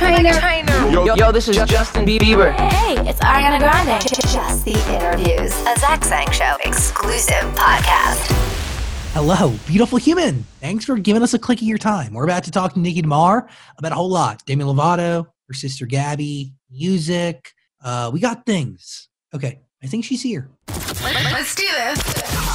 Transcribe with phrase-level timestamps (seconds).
[0.00, 0.32] Trainer.
[0.90, 2.54] Yo, yo, this is Justin Bieber.
[2.70, 4.00] Hey, it's Ariana Grande.
[4.00, 8.32] Just the interviews, a Zach Sang Show exclusive podcast.
[9.12, 10.46] Hello, beautiful human.
[10.58, 12.14] Thanks for giving us a click of your time.
[12.14, 14.42] We're about to talk to Niki DeMar about a whole lot.
[14.46, 17.52] Demi Lovato, her sister Gabi, music.
[17.84, 19.10] Uh, we got things.
[19.34, 20.48] Okay, I think she's here.
[21.02, 22.49] Let's do this.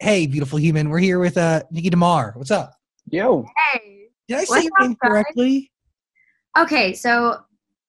[0.00, 0.90] Hey, beautiful human.
[0.90, 2.34] We're here with uh, Niki DeMar.
[2.36, 2.74] What's up?
[3.10, 4.08] Yo, Hey.
[4.28, 5.70] Did I say What's your name correctly?
[6.58, 7.38] Okay, so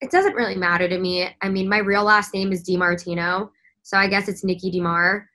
[0.02, 1.28] it doesn't really matter to me.
[1.42, 3.50] I mean, my real last name is DiMartino,
[3.84, 5.28] so I guess it's Niki DeMar.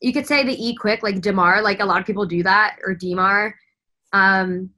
[0.00, 2.76] You could say the E quick, like DeMar, like a lot of people do that,
[2.86, 3.54] or DeMar.
[4.12, 4.70] Um,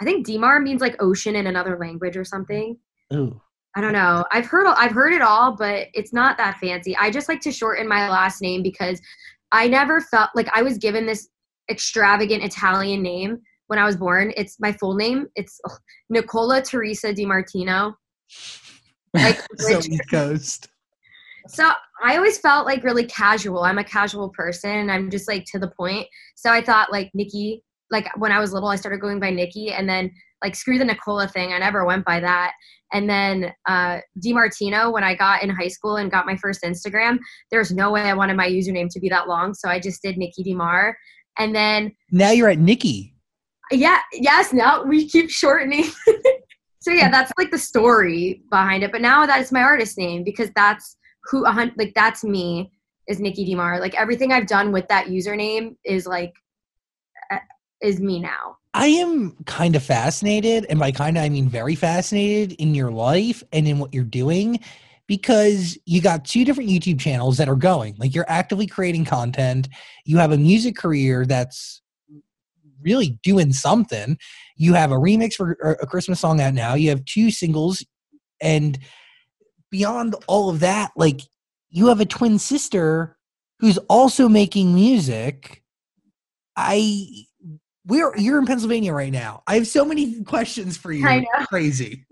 [0.00, 2.76] I think DeMar means like ocean in another language or something.
[3.12, 3.40] Ooh.
[3.76, 4.24] I don't know.
[4.30, 6.96] I've heard I've heard it all, but it's not that fancy.
[6.96, 9.00] I just like to shorten my last name because
[9.54, 11.28] I never felt like I was given this
[11.70, 14.32] extravagant Italian name when I was born.
[14.36, 15.28] It's my full name.
[15.36, 15.60] It's
[16.10, 17.94] Nicola Teresa Di Martino.
[19.14, 20.68] Like So which- East Coast.
[21.46, 21.70] so
[22.02, 23.62] I always felt like really casual.
[23.62, 24.90] I'm a casual person.
[24.90, 26.08] I'm just like to the point.
[26.34, 27.60] So I thought like Niki,
[27.92, 30.10] like when I was little, I started going by Niki, and then
[30.42, 31.52] like screw the Nicola thing.
[31.52, 32.52] I never went by that.
[32.92, 37.18] And then uh, DiMartino, when I got in high school and got my first Instagram,
[37.50, 40.16] there's no way I wanted my username to be that long, so I just did
[40.16, 40.94] Niki DiMar.
[41.38, 43.12] And then Now you're at Niki.
[43.72, 45.84] yeah, yes, now we keep shortening.
[46.80, 48.92] so yeah, that's like the story behind it.
[48.92, 52.70] But now that's my artist name because that's who like that's me
[53.08, 53.80] is Niki DeMar.
[53.80, 56.32] Like everything I've done with that username is like
[57.82, 58.58] is me now.
[58.74, 62.90] I am kind of fascinated, and by kind of I mean very fascinated in your
[62.90, 64.58] life and in what you're doing
[65.06, 67.94] because you got two different YouTube channels that are going.
[67.98, 69.68] Like you're actively creating content,
[70.04, 71.82] you have a music career that's
[72.82, 74.18] really doing something.
[74.56, 77.84] You have a remix for a Christmas song out now, you have two singles,
[78.40, 78.78] and
[79.70, 81.20] beyond all of that, like
[81.70, 83.16] you have a twin sister
[83.58, 85.62] who's also making music.
[86.56, 87.26] I
[87.86, 89.42] we're you're in Pennsylvania right now.
[89.46, 91.06] I have so many questions for you.
[91.06, 91.46] I know.
[91.46, 92.06] Crazy.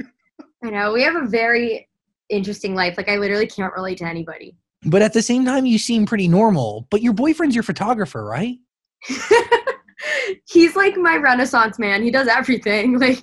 [0.64, 1.88] I know we have a very
[2.28, 2.96] interesting life.
[2.96, 4.56] Like I literally can't relate to anybody.
[4.84, 6.86] But at the same time you seem pretty normal.
[6.90, 8.58] But your boyfriend's your photographer, right?
[10.48, 12.02] He's like my renaissance man.
[12.02, 12.98] He does everything.
[13.02, 13.22] Like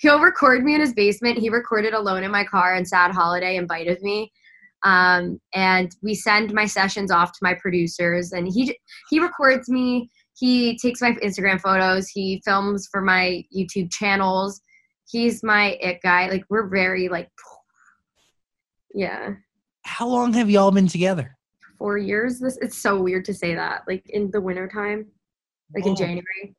[0.00, 1.38] he'll record me in his basement.
[1.38, 4.32] He recorded alone in my car on Sad Holiday in Bite of Me.
[4.84, 8.76] Um, and we send my sessions off to my producers and he
[9.10, 10.10] he records me.
[10.36, 12.08] He takes my Instagram photos.
[12.08, 14.60] He films for my YouTube channels.
[15.08, 16.28] He's my it guy.
[16.28, 17.28] Like we're very like
[18.94, 19.34] yeah.
[19.84, 21.36] How long have y'all been together?
[21.78, 22.38] Four years.
[22.38, 23.82] This it's so weird to say that.
[23.86, 25.06] Like in the wintertime.
[25.74, 26.54] Like in January.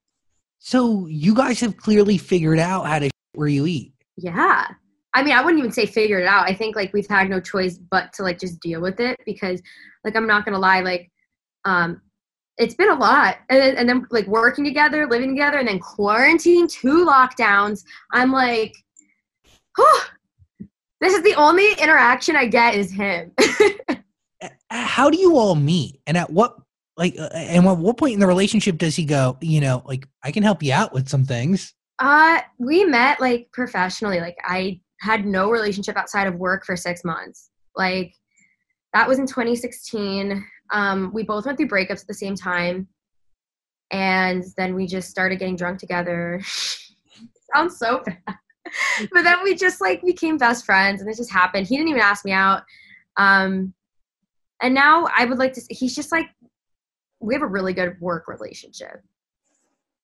[0.60, 3.94] So you guys have clearly figured out how to where you eat.
[4.18, 4.68] Yeah.
[5.16, 6.50] I mean, I wouldn't even say figure it out.
[6.50, 9.62] I think like we've had no choice but to like just deal with it because
[10.04, 11.12] like I'm not gonna lie, like
[11.66, 12.02] um
[12.58, 13.38] it's been a lot.
[13.50, 17.84] And then, and then like working together, living together, and then quarantine, two lockdowns.
[18.12, 18.76] I'm like,
[19.78, 20.06] oh,
[21.02, 23.32] this is the only interaction I get is him.
[24.70, 26.00] How do you all meet?
[26.08, 26.58] And at what
[26.96, 30.08] like uh, and at what point in the relationship does he go, you know, like
[30.24, 31.74] I can help you out with some things?
[32.00, 34.20] Uh, we met like professionally.
[34.20, 37.50] Like I had no relationship outside of work for six months.
[37.76, 38.14] Like
[38.94, 40.46] that was in 2016.
[40.74, 42.88] Um, we both went through breakups at the same time,
[43.92, 46.42] and then we just started getting drunk together.
[47.56, 48.18] Sounds so bad,
[49.14, 51.68] but then we just like became best friends, and it just happened.
[51.68, 52.64] He didn't even ask me out.
[53.18, 53.74] Um,
[54.62, 55.62] and now I would like to.
[55.70, 56.28] He's just like
[57.20, 59.02] we have a really good work relationship.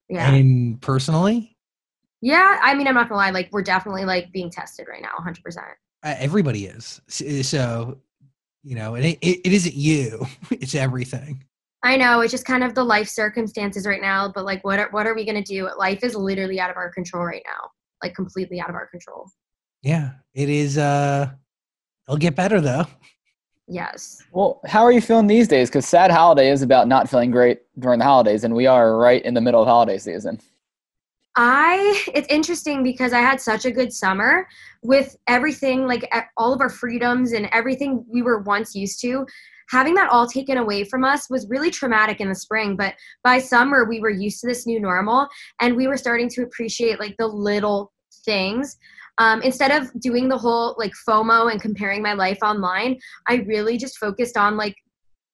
[0.10, 0.32] Yeah.
[0.32, 1.56] And personally,
[2.22, 3.30] Yeah, I mean, I'm not gonna lie.
[3.32, 5.44] Like, we're definitely like being tested right now, 100.
[5.44, 5.68] percent
[6.04, 7.02] uh, everybody is.
[7.08, 7.98] So,
[8.64, 11.44] you know, it, it, it isn't you, it's everything.
[11.84, 14.90] I know it's just kind of the life circumstances right now, but like, what are,
[14.92, 15.70] what are we gonna do?
[15.78, 17.70] Life is literally out of our control right now,
[18.04, 19.30] like completely out of our control.
[19.82, 20.78] Yeah, it is.
[20.78, 21.32] Uh,
[22.08, 22.86] it'll get better though.
[23.72, 24.24] Yes.
[24.32, 25.70] well, how are you feeling these days?
[25.70, 29.24] Because sad holiday is about not feeling great during the holidays, and we are right
[29.24, 30.42] in the middle of holiday season.
[31.42, 34.46] I it's interesting because I had such a good summer
[34.84, 36.06] with everything like
[36.36, 39.26] all of our freedoms and everything we were once used to.
[39.70, 42.94] Having that all taken away from us was really traumatic in the spring, but
[43.24, 45.30] by summer we were used to this new normal
[45.62, 47.94] and we were starting to appreciate like the little
[48.26, 48.76] things.
[49.18, 53.00] Um, instead of doing the whole like FOMO and comparing my life online,
[53.30, 54.76] I really just focused on like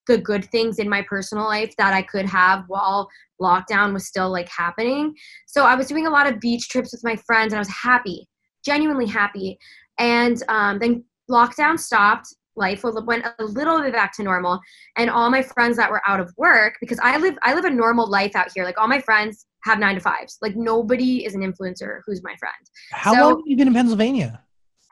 [0.07, 3.09] the good things in my personal life that I could have while
[3.41, 5.13] lockdown was still like happening.
[5.47, 7.69] So I was doing a lot of beach trips with my friends and I was
[7.69, 8.27] happy,
[8.63, 9.57] genuinely happy.
[9.99, 12.27] And um, then lockdown stopped.
[12.57, 14.61] Life went a little bit back to normal,
[14.95, 17.69] and all my friends that were out of work because I live I live a
[17.69, 18.63] normal life out here.
[18.63, 20.37] Like all my friends have nine to fives.
[20.41, 22.55] Like nobody is an influencer who's my friend.
[22.91, 24.41] How So- long have you been in Pennsylvania?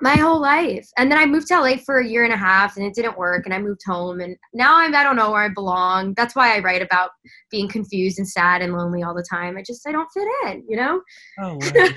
[0.01, 0.87] My whole life.
[0.97, 3.17] And then i moved to la for a year and a half and it didn't
[3.17, 6.13] work and i moved home and now i'm i don't know where i belong.
[6.15, 7.11] That's why i write about
[7.51, 9.57] being confused and sad and lonely all the time.
[9.57, 11.01] I just i don't fit in you know?
[11.39, 11.87] Oh, wow.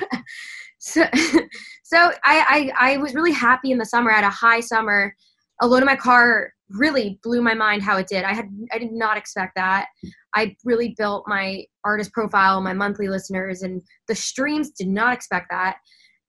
[0.79, 1.05] so
[1.85, 4.11] so I, I i was really happy in the summer.
[4.11, 5.15] I had a high summer.
[5.63, 8.25] Alone in my car really blew my mind how it did.
[8.25, 9.87] I had i did not expect that.
[10.35, 15.47] I really built my artist profile my monthly listeners and the streams did not expect
[15.51, 15.77] that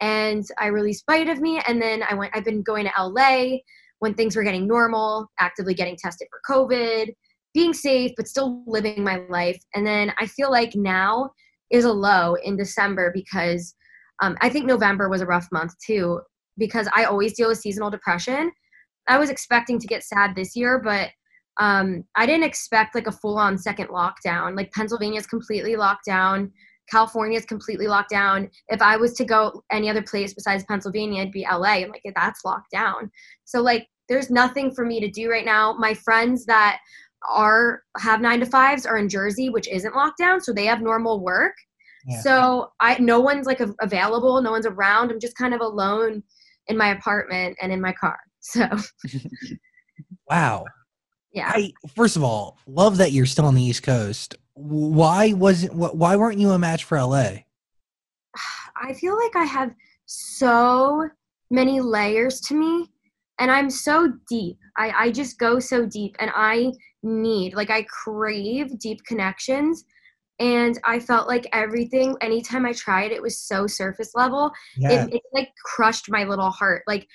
[0.02, 3.58] and i released bite of me and then i went i've been going to la
[4.00, 7.14] when things were getting normal actively getting tested for covid
[7.54, 9.60] being safe but still living my life.
[9.74, 11.32] And then i feel like now
[11.72, 13.76] is a low in december because
[14.22, 16.22] um, i think november was a rough month too
[16.58, 18.52] because i always deal with seasonal depression.
[19.10, 21.10] I was expecting to get sad this year but
[21.60, 24.56] um, i didn't expect like a full-on second lockdown.
[24.56, 26.52] Like pennsylvania is completely locked down
[26.90, 28.50] California is completely locked down.
[28.70, 31.84] If I was to go any other place besides Pennsylvania, it'd be LA.
[31.84, 33.12] And like that's locked down.
[33.46, 35.74] So like there's nothing for me to do right now.
[35.74, 36.80] My friends that
[37.28, 40.82] are have nine to fives are in Jersey, which isn't locked down, so they have
[40.82, 41.54] normal work.
[42.08, 42.22] Yeah.
[42.22, 45.12] So I no one's like available, no one's around.
[45.12, 46.24] I'm just kind of alone
[46.68, 48.18] in my apartment and in my car.
[48.40, 48.66] So
[50.30, 50.64] wow.
[51.34, 51.52] yeah.
[51.54, 54.36] I first of all love that you're still on the East Coast.
[54.58, 57.30] Why wasn't why weren't you a match for LA?
[58.82, 59.74] I feel like I have
[60.06, 61.08] so
[61.50, 62.88] many layers to me
[63.40, 64.58] and I'm so deep.
[64.78, 66.72] I, I just go so deep and I
[67.04, 69.86] need, like, I crave deep connections.
[70.40, 74.52] And I felt like everything, anytime I tried, it was so surface level.
[74.78, 76.84] Yeah, It, it like crushed my little heart.
[76.88, 77.08] Like,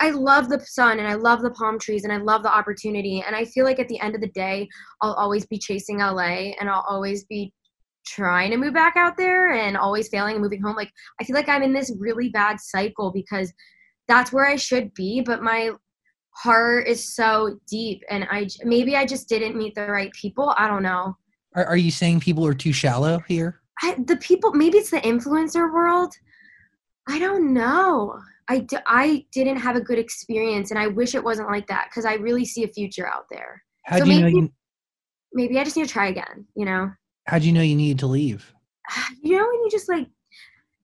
[0.00, 3.22] I love the sun and I love the palm trees and I love the opportunity.
[3.26, 4.68] And I feel like at the end of the day,
[5.00, 7.52] I'll always be chasing LA and I'll always be
[8.06, 10.76] trying to move back out there and always failing and moving home.
[10.76, 13.52] Like I feel like I'm in this really bad cycle because
[14.08, 15.70] that's where I should be, but my
[16.30, 20.54] heart is so deep and I maybe I just didn't meet the right people.
[20.58, 21.16] I don't know.
[21.54, 23.60] are, are you saying people are too shallow here?
[23.82, 26.12] I, the people maybe it's the influencer world.
[27.08, 28.18] I don't know.
[28.48, 31.86] I, d- I didn't have a good experience and I wish it wasn't like that
[31.90, 33.62] because I really see a future out there.
[33.84, 34.52] How So do you know maybe- you
[35.36, 36.90] Maybe I just need to try again, you know?
[37.26, 38.52] how do you know you needed to leave?
[39.22, 40.06] you know when you just like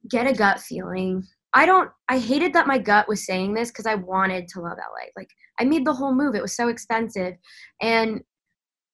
[0.08, 1.22] get a gut feeling
[1.52, 4.78] i don't i hated that my gut was saying this because i wanted to love
[4.78, 5.28] la like
[5.58, 7.34] i made the whole move it was so expensive
[7.82, 8.22] and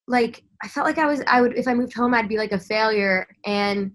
[0.08, 2.50] like i felt like i was i would if i moved home i'd be like
[2.50, 3.92] a failure and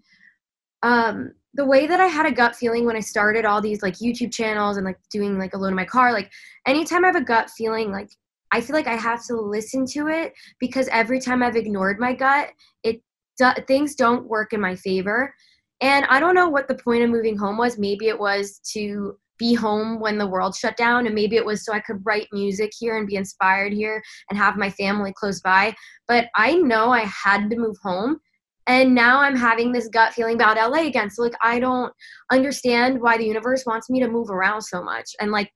[0.83, 3.95] um the way that i had a gut feeling when i started all these like
[3.95, 6.31] youtube channels and like doing like alone in my car like
[6.65, 8.09] anytime i have a gut feeling like
[8.51, 12.13] i feel like i have to listen to it because every time i've ignored my
[12.13, 12.49] gut
[12.83, 13.01] it
[13.41, 15.33] do- things don't work in my favor.
[15.81, 17.79] And I don't know what the point of moving home was.
[17.79, 21.65] Maybe it was to be home when the world shut down, and maybe it was
[21.65, 25.41] so I could write music here and be inspired here and have my family close
[25.41, 25.73] by.
[26.07, 28.19] But I know I had to move home.
[28.67, 31.09] And now I'm having this gut feeling about LA again.
[31.09, 31.91] So like I don't
[32.31, 35.09] understand why the universe wants me to move around so much.
[35.19, 35.51] And like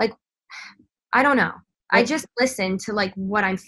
[0.00, 0.12] like
[1.12, 1.52] I don't know.
[1.92, 3.58] I just listen to like what I'm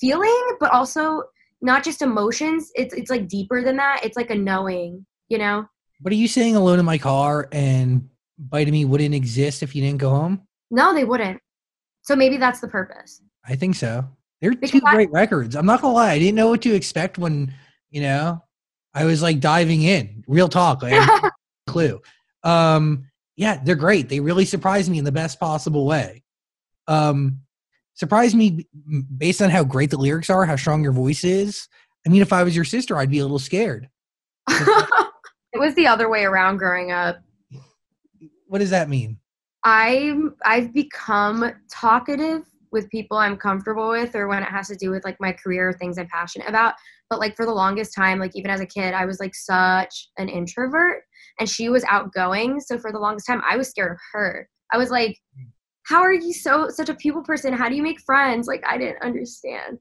[0.00, 1.22] feeling, but also
[1.62, 2.70] not just emotions.
[2.74, 4.00] It's it's like deeper than that.
[4.02, 5.66] It's like a knowing, you know?
[6.00, 8.08] What are you saying alone in my car and
[8.38, 10.42] Bite of Me wouldn't exist if you didn't go home?
[10.70, 11.40] No, they wouldn't.
[12.02, 13.22] So maybe that's the purpose.
[13.46, 14.06] I think so.
[14.40, 15.56] They're two Because I- great records.
[15.56, 17.54] I'm not gonna lie, I didn't know what to expect when,
[17.90, 18.42] you know,
[18.94, 20.24] I was like diving in.
[20.26, 20.82] Real talk.
[20.82, 21.30] Like, I
[21.66, 22.00] clue.
[22.42, 24.08] Um, yeah, they're great.
[24.08, 26.22] They really surprised me in the best possible way.
[26.88, 27.40] Um,
[27.94, 28.66] surprised me
[29.16, 31.68] based on how great the lyrics are, how strong your voice is.
[32.06, 33.88] I mean, if I was your sister, I'd be a little scared.
[34.48, 37.18] it was the other way around growing up.
[38.46, 39.18] What does that mean?
[39.64, 44.90] I'm I've become talkative with people I'm comfortable with or when it has to do
[44.90, 46.74] with like my career or things I'm passionate about.
[47.08, 50.10] But like for the longest time, like even as a kid, I was like such
[50.18, 51.02] an introvert
[51.38, 52.60] and she was outgoing.
[52.60, 54.48] So for the longest time I was scared of her.
[54.72, 55.16] I was like,
[55.84, 57.52] How are you so such a people person?
[57.52, 58.48] How do you make friends?
[58.48, 59.78] Like I didn't understand.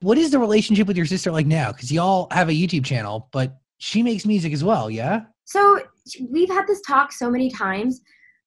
[0.00, 1.72] What is the relationship with your sister like now?
[1.72, 5.22] Because y'all have a YouTube channel, but she makes music as well, yeah?
[5.44, 5.80] So
[6.30, 8.00] we've had this talk so many times.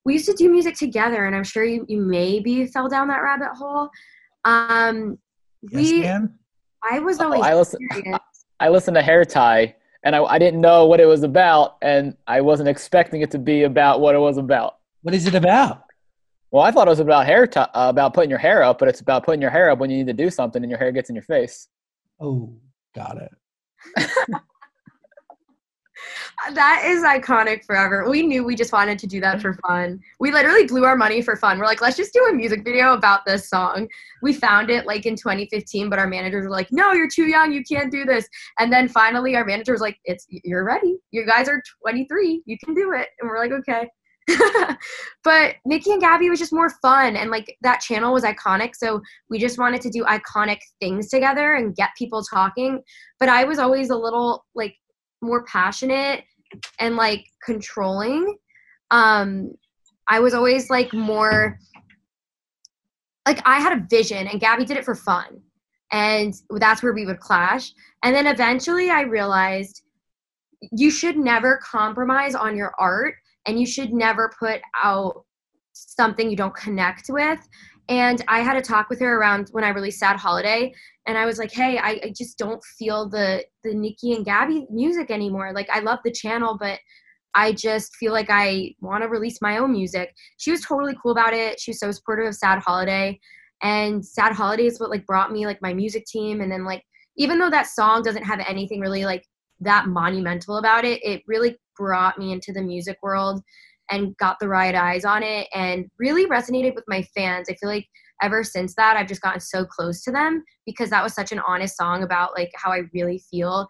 [0.05, 3.21] We used to do music together, and I'm sure you, you maybe fell down that
[3.21, 3.89] rabbit hole.
[4.45, 5.17] Um,
[5.74, 6.38] we, man.
[6.89, 7.79] I was Oh, always I listen.
[8.60, 12.15] I listened to Hair Tie, and I, I didn't know what it was about, and
[12.25, 14.77] I wasn't expecting it to be about what it was about.
[15.03, 15.84] What is it about?
[16.50, 18.88] Well, I thought it was about hair tie, uh, about putting your hair up, but
[18.88, 20.91] it's about putting your hair up when you need to do something and your hair
[20.94, 21.67] gets in your face.
[22.20, 22.53] Oh,
[22.96, 24.10] got it.
[26.53, 28.08] That is iconic forever.
[28.08, 30.00] We knew we just wanted to do that for fun.
[30.20, 31.58] We literally blew our money for fun.
[31.58, 33.88] We're like, let's just do a music video about this song.
[34.22, 37.51] We found it like in 2015, but our managers were like, no, you're too young.
[37.51, 38.27] You can't do this.
[38.60, 40.98] And then finally, our manager was like, it's you're ready.
[41.10, 42.44] You guys are 23.
[42.46, 43.08] You can do it.
[43.20, 43.89] And we're like, okay.
[45.24, 49.01] but Niki and Gabi was just more fun and like that channel was iconic so
[49.29, 52.82] we just wanted to do iconic things together and get people talking
[53.22, 54.75] but I was always a little like
[55.21, 56.24] more passionate
[56.79, 58.38] and like controlling
[58.91, 59.51] um
[60.07, 61.59] I was always like more
[63.27, 65.41] like I had a vision and Gabi did it for fun
[65.91, 67.71] and that's where we would clash
[68.03, 69.81] and then eventually I realized
[70.71, 75.24] you should never compromise on your art and you should never put out
[75.74, 77.39] something you don't connect with.
[77.89, 80.74] And I had a talk with her around when I released Sad Holiday,
[81.08, 84.70] and I was like, "Hey, I, I just don't feel the the Niki and Gabi
[84.70, 85.53] music anymore.
[85.53, 86.79] Like, I love the channel, but
[87.34, 91.13] I just feel like I want to release my own music." She was totally cool
[91.13, 91.60] about it.
[91.60, 93.20] She was so supportive of Sad Holiday,
[93.63, 96.84] and Sad Holiday is what like brought me like my music team, and then like
[97.15, 99.25] even though that song doesn't have anything really like
[99.62, 103.41] that monumental about it, it really brought me into the music world
[103.89, 107.48] and got the right eyes on it and really resonated with my fans.
[107.50, 107.88] I feel like
[108.22, 111.41] ever since that I've just gotten so close to them because that was such an
[111.48, 113.67] honest song about like how I really feel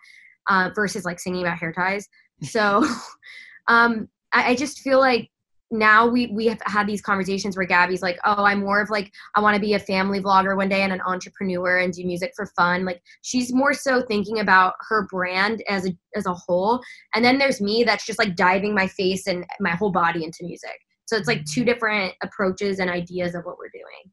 [0.50, 2.08] uh, versus like singing about hair ties.
[2.42, 2.88] So
[3.68, 5.30] um, I, I just feel like
[5.70, 9.12] now we we have had these conversations where Gabi's like, oh, I'm more of like
[9.36, 12.34] I want to be a family vlogger one day and an entrepreneur and do music
[12.36, 12.86] for fun.
[12.86, 16.82] Like she's more so thinking about her brand as a as a whole.
[17.14, 20.46] And then there's me that's just like diving my face and my whole body into
[20.46, 20.80] music.
[21.06, 24.12] So it's like two different approaches and ideas of what we're doing.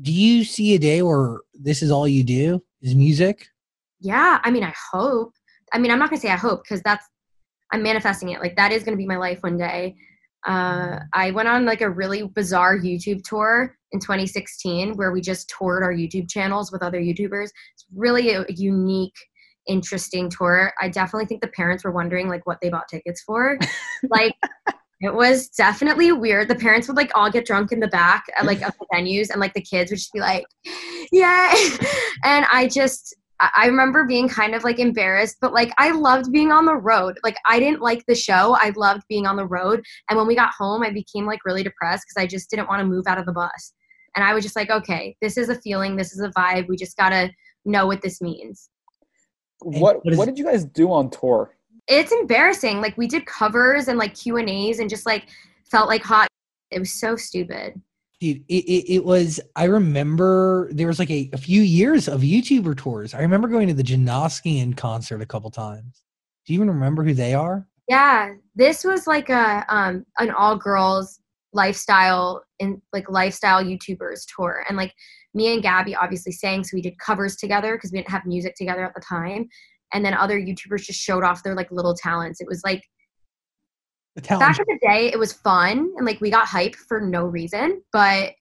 [0.00, 3.46] Do you see a day where this is all you do is music?
[4.00, 5.34] Yeah, I mean, I hope.
[5.72, 7.06] I mean, I'm not gonna say I hope because that's
[7.72, 8.40] I'm manifesting it.
[8.40, 9.96] Like that is gonna be my life one day.
[10.46, 15.48] Uh, I went on like a really bizarre YouTube tour in 2016 where we just
[15.48, 17.50] toured our YouTube channels with other YouTubers.
[17.74, 19.14] It's really a unique,
[19.68, 20.72] interesting tour.
[20.80, 23.58] I definitely think the parents were wondering like what they bought tickets for.
[24.10, 24.34] like
[25.00, 26.48] it was definitely weird.
[26.48, 29.30] The parents would like all get drunk in the back at like of the venues
[29.30, 30.44] and like the kids would just be like,
[31.10, 31.52] yeah.
[32.24, 36.32] and I just I I remember being kind of like embarrassed, but like I loved
[36.32, 37.18] being on the road.
[37.22, 38.56] Like I didn't like the show.
[38.58, 39.84] I loved being on the road.
[40.08, 42.80] And when we got home, I became like really depressed because I just didn't want
[42.80, 43.74] to move out of the bus.
[44.16, 46.68] And I was just like, okay, this is a feeling, this is a vibe.
[46.68, 47.30] We just gotta
[47.64, 48.70] know what this means.
[49.60, 51.56] What what is- what did you guys do on tour?
[51.88, 52.80] It's embarrassing.
[52.80, 55.24] Like we did covers and like Q and A's and just like
[55.70, 56.28] felt like hot.
[56.70, 57.80] It was so stupid.
[58.22, 62.20] Dude, it, it, it was, I remember there was like a, a few years of
[62.20, 63.14] YouTuber tours.
[63.14, 66.04] I remember going to the Janoskian concert a couple times.
[66.46, 67.66] Do you even remember who they are?
[67.88, 71.18] Yeah, this was like a um an all girls
[71.52, 74.94] lifestyle and like lifestyle YouTubers tour, and like
[75.34, 78.54] me and Gabi obviously sang, so we did covers together because we didn't have music
[78.54, 79.48] together at the time,
[79.92, 82.40] and then other YouTubers just showed off their like little talents.
[82.40, 82.84] It was like.
[84.16, 87.82] Back in the day, it was fun and like we got hype for no reason,
[87.92, 88.32] but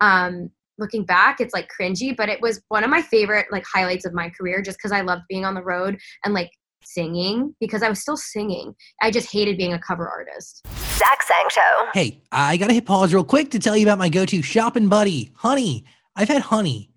[0.00, 4.04] um looking back it's like cringy but it was one of my favorite like highlights
[4.04, 6.52] of my career just because i loved being on the road and like
[6.84, 10.64] singing because i was still singing i just hated being a cover artist
[10.98, 11.86] Zach Sang Show.
[11.94, 15.30] Hey, I gotta hit pause real quick to tell you about my go-to shopping buddy,
[15.36, 15.84] Honey.
[16.16, 16.90] I've had Honey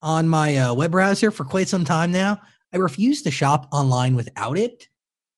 [0.00, 2.40] on my uh, web browser for quite some time now.
[2.72, 4.88] I refuse to shop online without it.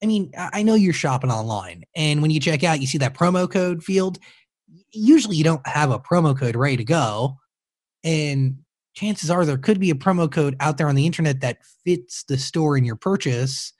[0.02, 3.14] I mean, I know you're shopping online, and when you check out, you see that
[3.14, 4.18] promo code field.
[4.92, 7.36] Usually, you don't have a promo code ready to go,
[8.04, 8.58] and
[8.94, 12.24] chances are there could be a promo code out there on the internet that fits
[12.24, 13.72] the store in your purchase,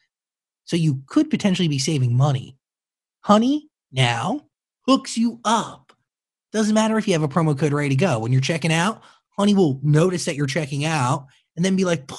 [0.64, 2.56] so you could potentially be saving money.
[3.20, 4.40] Honey now
[4.86, 5.92] hooks you up.
[6.52, 8.18] Doesn't matter if you have a promo code ready to go.
[8.18, 9.02] When you're checking out,
[9.36, 12.10] Honey will notice that you're checking out and then be like,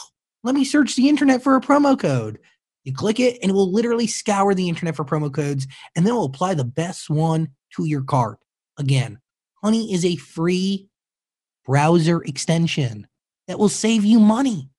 [0.43, 2.39] let me search the internet for a promo code.
[2.87, 6.13] You click it and it will literally scour the internet for promo codes and then
[6.13, 8.39] it will apply the best one to your cart.
[8.79, 9.19] Again,
[9.61, 10.87] Honey is a free
[11.65, 13.05] browser extension
[13.49, 14.69] that will save you money.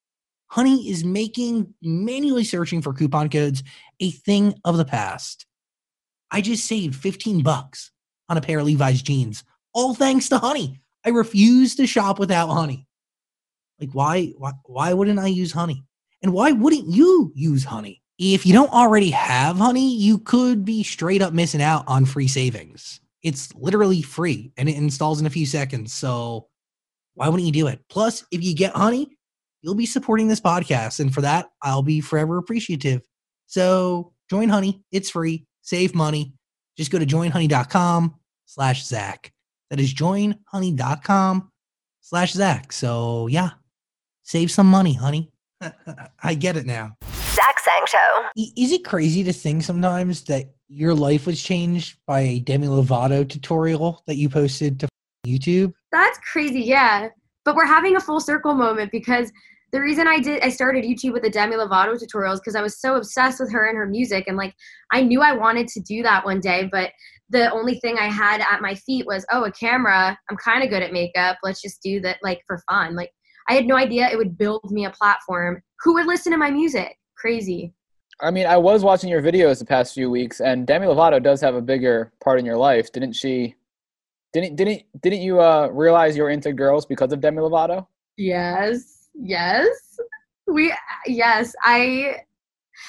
[0.46, 3.62] Honey is making manually searching for coupon codes
[4.00, 5.44] a thing of the past.
[6.30, 7.90] I just saved 15 bucks
[8.30, 10.80] on a pair of Levi's jeans, all thanks to Honey.
[11.04, 12.86] I refuse to shop without Honey.
[13.78, 15.84] Like why why why wouldn't I use honey?
[16.22, 18.02] And why wouldn't you use honey?
[18.18, 22.26] If you don't already have honey, you could be straight up missing out on free
[22.26, 23.00] savings.
[23.22, 25.92] It's literally free and it installs in a few seconds.
[25.92, 26.48] So
[27.14, 27.80] why wouldn't you do it?
[27.88, 29.16] Plus, if you get honey,
[29.62, 31.00] you'll be supporting this podcast.
[31.00, 33.02] And for that, I'll be forever appreciative.
[33.46, 34.82] So join honey.
[34.90, 35.46] It's free.
[35.62, 36.34] Save money.
[36.76, 38.14] Just go to joinhoney.com
[38.46, 39.32] slash Zach.
[39.70, 41.50] That is joinhoney.com
[42.00, 42.72] slash Zach.
[42.72, 43.50] So yeah,
[44.22, 45.30] save some money, honey.
[46.22, 46.96] I get it now.
[47.04, 48.24] Zach Sang Show.
[48.56, 53.28] Is it crazy to think sometimes that your life was changed by a Demi Lovato
[53.28, 54.88] tutorial that you posted to
[55.26, 55.72] YouTube?
[55.92, 57.08] That's crazy, yeah.
[57.44, 59.30] But we're having a full circle moment because
[59.72, 62.80] the reason I did I started YouTube with the Demi Lovato tutorials because I was
[62.80, 64.54] so obsessed with her and her music and like
[64.92, 66.90] I knew I wanted to do that one day, but
[67.30, 70.18] the only thing I had at my feet was, oh, a camera.
[70.30, 71.38] I'm kind of good at makeup.
[71.42, 72.96] Let's just do that like for fun.
[72.96, 73.12] Like
[73.48, 75.62] I had no idea it would build me a platform.
[75.82, 76.98] Who would listen to my music?
[77.16, 77.72] Crazy.
[78.20, 81.40] I mean, I was watching your videos the past few weeks, and Demi Lovato does
[81.40, 83.54] have a bigger part in your life, didn't she?
[84.32, 87.86] Didn't didn't didn't you uh, realize you were into girls because of Demi Lovato?
[88.16, 89.08] Yes.
[89.14, 89.98] Yes.
[90.46, 90.74] We
[91.06, 92.22] yes, I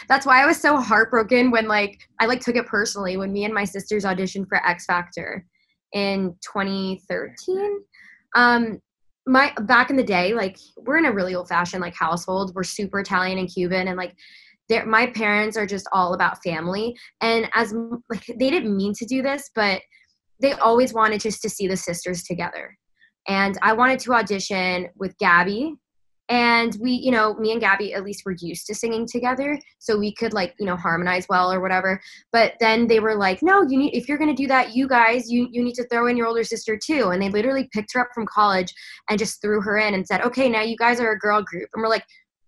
[0.07, 3.45] that's why I was so heartbroken when like I like took it personally when me
[3.45, 5.45] and my sisters auditioned for X Factor
[5.93, 7.79] in 2013.
[8.35, 8.79] Um
[9.29, 12.53] my back in the day like we're in a really old fashioned like household.
[12.55, 14.15] We're super Italian and Cuban and like
[14.85, 17.73] my parents are just all about family and as
[18.09, 19.81] like they didn't mean to do this but
[20.39, 22.77] they always wanted just to see the sisters together
[23.27, 25.75] and I wanted to audition with Gabi.
[26.29, 29.97] And we, you know, me and Gabi at least were used to singing together, so
[29.97, 31.99] we could like, you know, harmonize well or whatever.
[32.31, 35.31] But then they were like, "No, you need if you're gonna do that, you guys,
[35.31, 38.01] you you need to throw in your older sister too." And they literally picked her
[38.01, 38.73] up from college
[39.09, 41.69] and just threw her in and said, "Okay, now you guys are a girl group."
[41.73, 42.05] And we're like,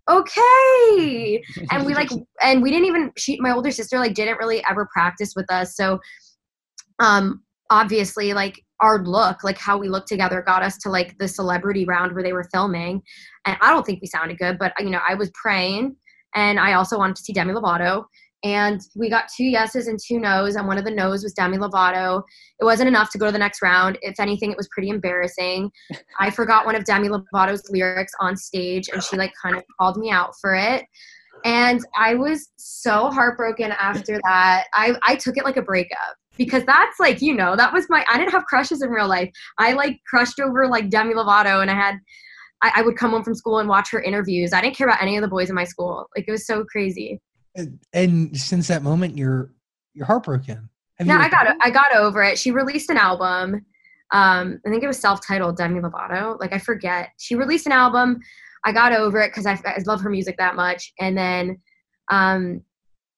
[0.10, 2.10] "Okay." and we like
[2.42, 5.76] and we didn't even she my older sister like didn't really ever practice with us
[5.76, 6.00] so
[7.00, 11.28] um obviously like our look like how we look together got us to like the
[11.28, 13.02] celebrity round where they were filming.
[13.46, 15.96] And i don't think we sounded good but you know i was praying
[16.36, 18.06] and i also wanted to see demi lovato.
[18.44, 21.58] And we got two yeses and two nos and one of the nos was demi
[21.58, 22.24] lovato.
[22.60, 24.00] It wasn't enough to go to the next round.
[24.02, 25.72] If anything it was pretty embarrassing.
[26.20, 29.98] I forgot one of demi lovato's lyrics on stage and she like kind of called
[29.98, 30.86] me out for it.
[31.46, 34.66] And i was so heartbroken after that.
[34.74, 38.06] I i took it like a breakup because that's like you know that was my
[38.10, 39.30] i didn't have crushes in real life.
[39.58, 42.00] I like crushed over like demi lovato and i had
[42.62, 44.54] I, I would come home from school and watch her interviews.
[44.54, 46.08] I didn't care about any of the boys in my school.
[46.16, 47.20] Like it was so crazy.
[47.56, 49.52] And, and since that moment, you're
[49.94, 50.70] you're heartbroken.
[50.98, 52.38] Have no i got i got over it.
[52.38, 53.66] She released an album
[54.14, 56.40] um i think it was self-titled demi lovato.
[56.40, 57.10] Like i forget.
[57.18, 58.20] She released an album.
[58.64, 60.94] I got over it because I, I love her music that much.
[61.00, 61.58] And then
[62.10, 62.62] um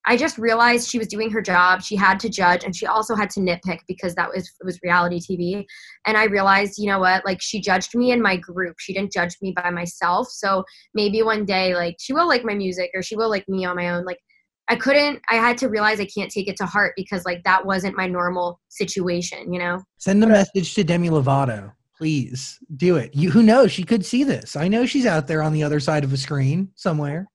[0.05, 1.81] I just realized she was doing her job.
[1.81, 5.19] She had to judge and she also had to nitpick because that was was reality
[5.19, 5.65] TV.
[6.05, 8.75] And I realized, you know what, like she judged me in my group.
[8.79, 10.27] She didn't judge me by myself.
[10.29, 13.63] So maybe one day like she will like my music or she will like me
[13.65, 14.03] on my own.
[14.03, 14.19] Like
[14.67, 17.65] I couldn't I had to realize I can't take it to heart because like that
[17.65, 19.81] wasn't my normal situation, you know?
[19.99, 21.71] Send a message to Demi Lovato.
[21.97, 23.15] Please do it.
[23.15, 23.71] You who knows?
[23.71, 24.57] She could see this.
[24.57, 27.29] I know she's out there on the other side of a screen somewhere.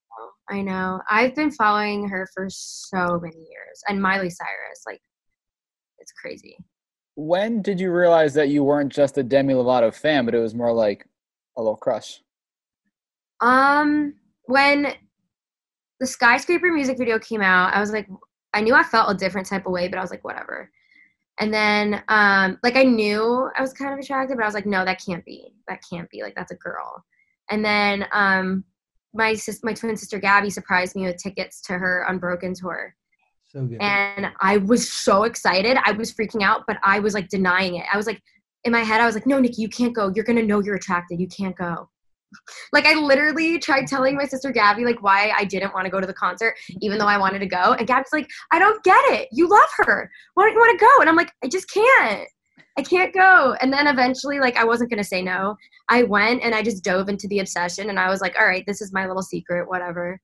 [0.51, 1.01] I know.
[1.11, 3.83] I've been following her for so many years.
[3.87, 5.01] And Miley Cyrus, like
[5.99, 6.57] it's crazy.
[7.17, 10.55] When did you realize that you weren't just a Demi Lovato fan, but it was
[10.55, 11.07] more like
[11.57, 12.23] a little crush?
[13.41, 14.95] Um, when
[16.01, 18.09] the skyscraper music video came out, I was like,
[18.55, 20.71] I knew I felt a different type of way, but I was like, whatever.
[21.41, 24.67] And then, um, like I knew I was kind of attracted, but I was like,
[24.67, 25.55] no, that can't be.
[25.69, 26.23] That can't be.
[26.23, 27.05] Like that's a girl.
[27.51, 28.65] And then, um,
[29.15, 32.95] my sis, my twin sister Gabi surprised me with tickets to her Unbroken tour,
[33.53, 33.81] So good.
[33.81, 35.79] and I was so excited.
[35.85, 37.87] I was freaking out, but I was like denying it.
[37.93, 38.21] I was like,
[38.65, 40.13] in my head, I was like, no, Niki, you can't go.
[40.15, 41.21] You're gonna know you're attracted.
[41.21, 41.89] You can't go.
[42.73, 45.99] Like I literally tried telling my sister Gabi like why I didn't want to go
[45.99, 47.73] to the concert, even though I wanted to go.
[47.73, 49.29] And Gabi's like, I don't get it.
[49.33, 50.11] You love her.
[50.35, 51.01] Why don't you want to go?
[51.01, 52.29] And I'm like, I just can't.
[52.79, 53.57] I can't go.
[53.61, 55.57] And then eventually, like I wasn't gonna say no.
[55.89, 58.65] I went and I just dove into the obsession, and I was like, all right,
[58.67, 60.21] this is my little secret, whatever.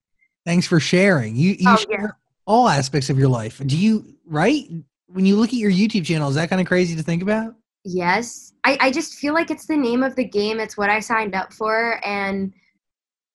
[0.47, 1.35] Thanks for sharing.
[1.35, 2.09] You you Oh, share yeah.
[2.47, 3.61] all aspects of your life.
[3.67, 4.67] Do you right?
[5.09, 7.55] When you look at your YouTube channel, is that kind of crazy to think about?
[7.85, 8.53] Yes.
[8.65, 10.59] I, I just feel like it's the name of the game.
[10.59, 12.01] It's what I signed up for.
[12.05, 12.53] And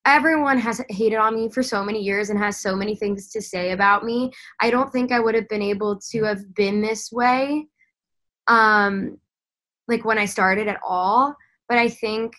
[0.05, 3.41] everyone has hated on me for so many years and has so many things to
[3.41, 4.31] say about me.
[4.59, 7.67] I don't think I would have been able to have been this way
[8.49, 9.17] um
[9.87, 11.35] like when I started at all.
[11.69, 12.33] But I think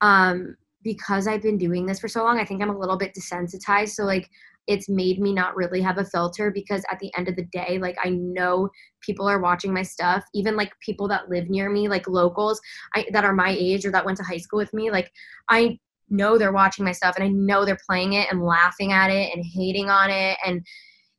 [0.00, 3.14] um because I've been doing this for so long, I think I'm a little bit
[3.14, 3.90] desensitized.
[3.90, 4.28] So like
[4.68, 7.78] it's made me not really have a filter because at the end of the day,
[7.78, 8.68] like I know
[9.00, 12.60] people are watching my stuff, even like people that live near me, like locals
[12.94, 14.90] I, that are my age or that went to high school with me.
[14.90, 15.10] Like
[15.48, 15.78] I
[16.10, 19.34] know they're watching my stuff and I know they're playing it and laughing at it
[19.34, 20.64] and hating on it and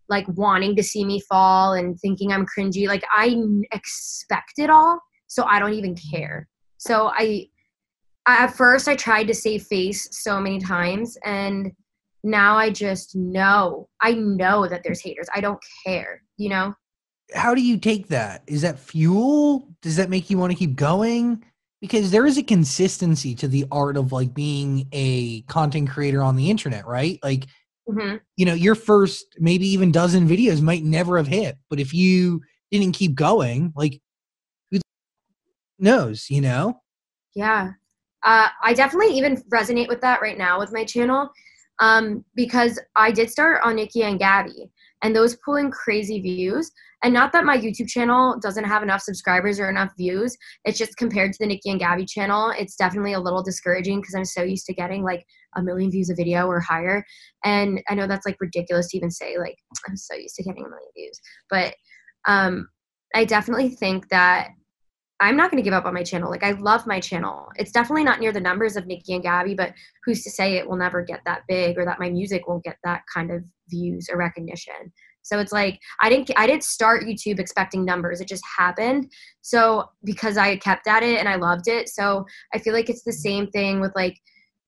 [0.09, 2.87] like wanting to see me fall and thinking I'm cringy.
[2.87, 3.35] Like I
[3.71, 6.47] expect it all, so I don't even care.
[6.77, 7.47] So I
[8.27, 11.71] at first I tried to save face so many times and
[12.23, 13.87] now I just know.
[14.01, 15.27] I know that there's haters.
[15.33, 16.73] I don't care, you know?
[17.33, 18.43] How do you take that?
[18.47, 19.69] Is that fuel?
[19.81, 21.43] Does that make you want to keep going?
[21.79, 26.35] Because there is a consistency to the art of like being a content creator on
[26.35, 27.19] the internet, right?
[27.23, 27.45] Like,
[27.91, 31.93] hmm you know, your first maybe even dozen videos might never have hit, but if
[31.93, 33.99] you didn't keep going, like,
[34.71, 34.79] who
[35.77, 36.79] knows, you know?
[37.35, 37.71] Yeah.
[38.23, 41.29] Uh, I definitely even resonate with that right now with my channel
[41.79, 44.69] um, because I did start on Niki and Gabi,
[45.03, 46.71] and those pull in crazy views.
[47.03, 50.37] And not that my YouTube channel doesn't have enough subscribers or enough views.
[50.65, 54.15] It's just compared to the Niki and Gabi channel, it's definitely a little discouraging because
[54.15, 57.03] I'm so used to getting like a million views a video or higher.
[57.43, 59.57] And I know that's like ridiculous to even say, like,
[59.87, 61.19] I'm so used to getting a million views.
[61.49, 61.75] But
[62.27, 62.67] um,
[63.15, 64.49] I definitely think that
[65.21, 66.29] I'm not going to give up on my channel.
[66.29, 67.49] Like I love my channel.
[67.57, 69.73] It's definitely not near the numbers of Niki and Gabi, but
[70.05, 72.77] who's to say it will never get that big or that my music won't get
[72.85, 74.93] that kind of views or recognition.
[75.21, 78.21] So it's like I didn't I didn't start YouTube expecting numbers.
[78.21, 79.11] It just happened.
[79.41, 81.89] So because I kept at it and I loved it.
[81.89, 84.17] So I feel like it's the same thing with like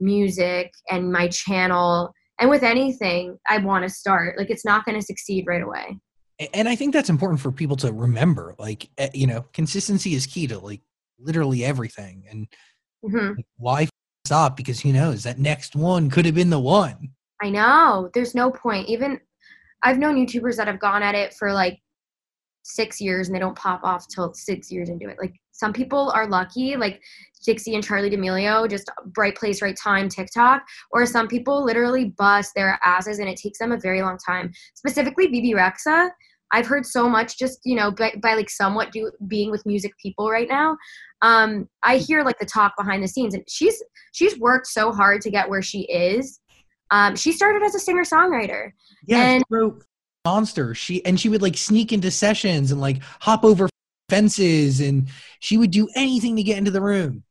[0.01, 4.37] music and my channel and with anything I want to start.
[4.37, 5.97] Like it's not going to succeed right away.
[6.53, 8.55] And I think that's important for people to remember.
[8.57, 10.81] Like, eh, you know, consistency is key to like
[11.19, 12.25] literally everything.
[12.29, 12.47] And
[13.03, 13.87] hmm like, why
[14.25, 14.57] stop?
[14.57, 15.23] Because who knows?
[15.23, 17.11] That next one could have been the one.
[17.41, 18.09] I know.
[18.13, 18.89] There's no point.
[18.89, 19.19] Even
[19.83, 21.79] I've known YouTubers that have gone at it for like
[22.63, 25.17] six years and they don't pop off till six years into it.
[25.19, 27.01] Like some people are lucky, like
[27.45, 30.63] Dixie and Charli D'Amelio, just right place, right time, TikTok.
[30.91, 34.51] Or some people literally bust their asses and it takes them a very long time.
[34.75, 36.09] Specifically, Bebe Rexha.
[36.53, 39.93] I've heard so much just you know by, by like somewhat do, being with music
[40.01, 40.77] people right now.
[41.21, 45.21] Um, I hear like the talk behind the scenes, and she's she's worked so hard
[45.21, 46.39] to get where she is.
[46.91, 48.71] Um, she started as a singer songwriter.
[49.07, 49.83] Yeah, And- she wrote
[50.25, 50.75] monster.
[50.75, 53.69] She and she would like sneak into sessions and like hop over
[54.09, 55.07] fences, and
[55.39, 57.23] she would do anything to get into the room.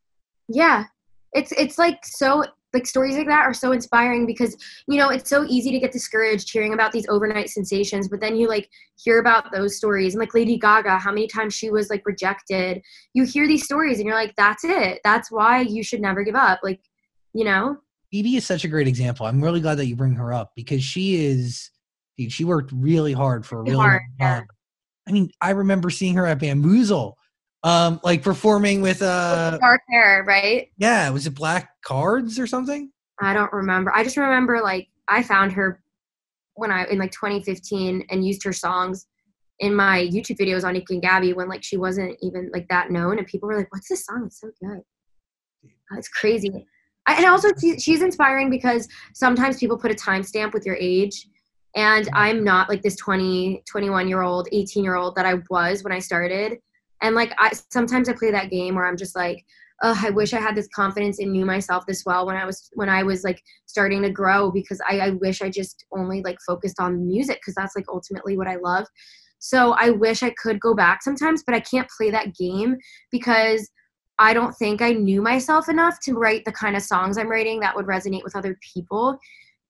[0.48, 0.84] Yeah,
[1.32, 5.28] it's it's like so like stories like that are so inspiring because you know it's
[5.28, 9.18] so easy to get discouraged hearing about these overnight sensations, but then you like hear
[9.18, 12.82] about those stories and like Lady Gaga, how many times she was like rejected.
[13.14, 15.00] You hear these stories and you're like, that's it.
[15.04, 16.60] That's why you should never give up.
[16.62, 16.80] Like,
[17.32, 17.78] you know.
[18.10, 19.26] Bebe is such a great example.
[19.26, 21.70] I'm really glad that you bring her up because she is,
[22.20, 24.46] dude, she worked really hard for a Really hard, long time.
[25.08, 27.16] I mean, I remember seeing her at Bamboozle,
[27.62, 30.68] um, like performing with uh, Dark hair, right?
[30.76, 32.90] yeah, was it Black Cards or something?
[33.20, 33.92] I don't remember.
[33.94, 35.82] I just remember like I found her
[36.54, 39.06] when I in like 2015 and used her songs
[39.58, 42.90] in my YouTube videos on Niki and Gabi when like she wasn't even like that
[42.90, 44.24] known and people were like, "What's this song?
[44.26, 44.80] It's so good."
[45.92, 46.66] Oh, It's crazy.
[47.06, 51.26] I- And also, she- she's inspiring because sometimes people put a timestamp with your age,
[51.76, 55.84] and I'm not like this 20, 21 year old, 18 year old that I was
[55.84, 56.58] when I started.
[57.02, 59.44] And like, I sometimes I play that game where I'm just like,
[59.82, 62.68] oh, I wish I had this confidence and knew myself this well when I was
[62.74, 66.38] when I was like starting to grow because I, I wish I just only like
[66.46, 68.86] focused on music because that's like ultimately what I love.
[69.38, 72.76] So I wish I could go back sometimes, but I can't play that game
[73.10, 73.70] because
[74.18, 77.60] I don't think I knew myself enough to write the kind of songs I'm writing
[77.60, 79.16] that would resonate with other people.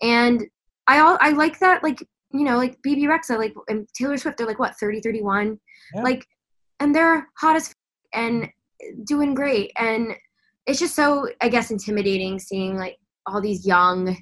[0.03, 0.45] And
[0.87, 2.01] I all I like that like
[2.33, 5.59] you know like Bebe Rexha like and Taylor Swift they're like what 30 31
[5.95, 6.03] Yeah.
[6.03, 6.27] like
[6.81, 7.75] and they're hot as f-
[8.15, 8.49] and
[9.07, 10.15] doing great and
[10.67, 14.17] it's just so I guess intimidating seeing like all these young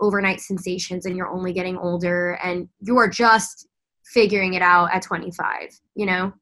[0.00, 3.66] overnight sensations and you're only getting older and you're just
[4.04, 6.32] figuring it out at 25 you know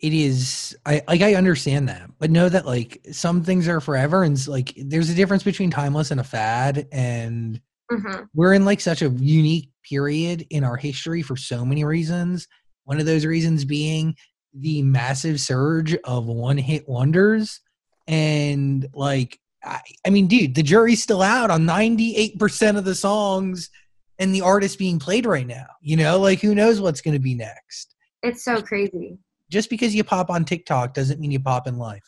[0.00, 0.76] It is.
[0.86, 1.22] I like.
[1.22, 5.14] I understand that, but know that like some things are forever, and like there's a
[5.14, 10.46] difference between timeless and a fad, and hmm we're in like such a unique period
[10.50, 12.46] in our history for so many reasons.
[12.84, 14.14] One of those reasons being
[14.54, 17.60] the massive surge of one hit wonders.
[18.06, 23.70] And like, I, I mean, dude, the jury's still out on 98% of the songs
[24.18, 25.66] and the artists being played right now.
[25.80, 27.94] You know, like who knows what's going to be next?
[28.22, 29.16] it's so crazy
[29.50, 32.04] Just because you pop on TikTok doesn't mean you pop in life.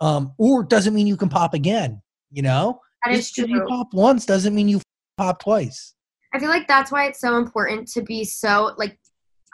[0.00, 2.80] Um, or doesn't mean you can pop again, you know?
[3.04, 3.68] That is Just 'cause you true.
[3.68, 4.80] pop once doesn't mean you
[5.16, 5.94] pop twice.
[6.34, 8.98] I feel like that's why it's so important to be so like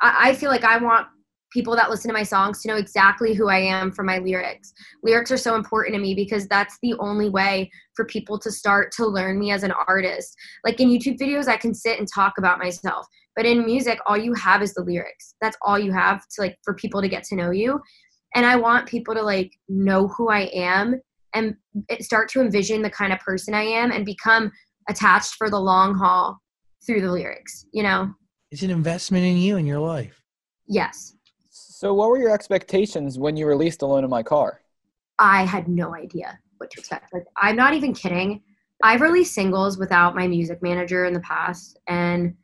[0.00, 1.08] I, I feel like I want
[1.50, 4.74] people that listen to my songs to know exactly who I am from my lyrics.
[5.02, 8.92] Lyrics are so important to me because that's the only way for people to start
[8.92, 10.36] to learn me as an artist.
[10.64, 14.16] Like in YouTube videos I can sit and talk about myself, but in music all
[14.16, 15.34] you have is the lyrics.
[15.40, 17.80] That's all you have to like for people to get to know you.
[18.34, 21.00] And I want people to like know who I am
[21.34, 21.54] and
[22.00, 24.50] start to envision the kind of person I am and become
[24.88, 26.38] attached for the long haul
[26.86, 28.12] through the lyrics, you know?
[28.50, 30.22] It's an investment in you and your life.
[30.66, 31.14] Yes.
[31.50, 34.62] So, what were your expectations when you released "Alone in My Car"?
[35.18, 37.12] I had no idea what to expect.
[37.12, 38.42] Like, I'm not even kidding.
[38.82, 42.34] I've released singles without my music manager in the past, and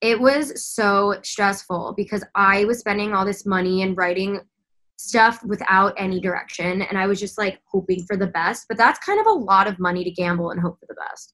[0.00, 4.40] it was so stressful because I was spending all this money and writing
[4.96, 8.66] stuff without any direction, and I was just like hoping for the best.
[8.68, 11.32] But that's kind of a lot of money to gamble and hope for the best.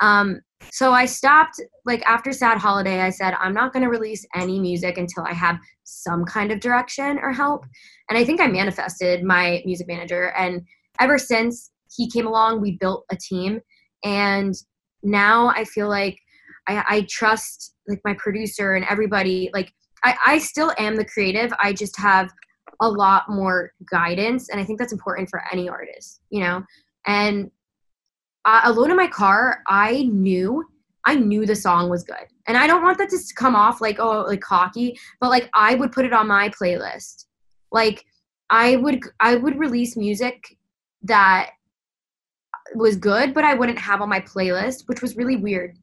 [0.00, 1.60] Um, so I stopped.
[1.84, 5.32] Like after Sad Holiday, I said I'm not going to release any music until I
[5.32, 7.64] have some kind of direction or help.
[8.08, 10.32] And I think I manifested my music manager.
[10.32, 10.62] And
[11.00, 13.60] ever since he came along, we built a team.
[14.04, 14.54] And
[15.02, 16.18] now I feel like
[16.66, 19.50] I, I trust like my producer and everybody.
[19.52, 21.52] Like I, I still am the creative.
[21.62, 22.30] I just have
[22.80, 24.48] a lot more guidance.
[24.48, 26.62] And I think that's important for any artist, you know?
[27.06, 27.50] And
[28.44, 30.64] uh, alone in my car, I knew
[31.06, 32.26] I knew the song was good.
[32.46, 35.74] And I don't want that to come off like oh like cocky, but like I
[35.74, 37.26] would put it on my playlist.
[37.72, 38.04] Like
[38.50, 40.56] I would I would release music
[41.02, 41.50] that
[42.74, 45.76] was good, but I wouldn't have on my playlist, which was really weird.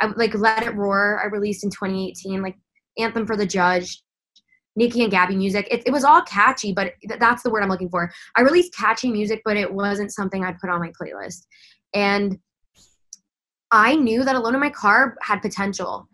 [0.00, 2.56] I like Let It Roar I released in 2018, like
[2.98, 4.02] Anthem for the Judge,
[4.78, 5.66] Niki and Gabi music.
[5.70, 8.10] It, it was all catchy, but that's the word I'm looking for.
[8.36, 11.46] I released catchy music, but it wasn't something I'd put on my playlist.
[11.94, 12.38] And
[13.70, 16.08] I knew that Alone in My Car had potential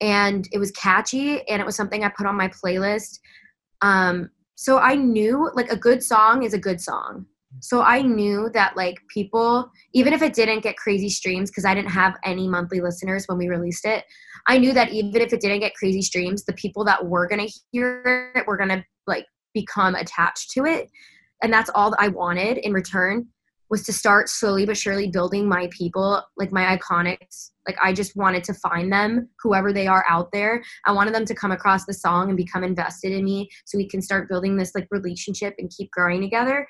[0.00, 3.18] and it was catchy and it was something I put on my playlist.
[3.82, 7.26] Um, so I knew like a good song is a good song.
[7.60, 11.74] So I knew that like people, even if it didn't get crazy streams, because I
[11.74, 14.04] didn't have any monthly listeners when we released it,
[14.46, 17.48] I knew that even if it didn't get crazy streams, the people that were gonna
[17.72, 20.90] hear it were gonna like become attached to it.
[21.42, 23.28] And that's all that I wanted in return
[23.70, 27.50] was to start slowly but surely building my people, like my iconics.
[27.66, 30.62] Like I just wanted to find them, whoever they are out there.
[30.86, 33.88] I wanted them to come across the song and become invested in me so we
[33.88, 36.66] can start building this like relationship and keep growing together.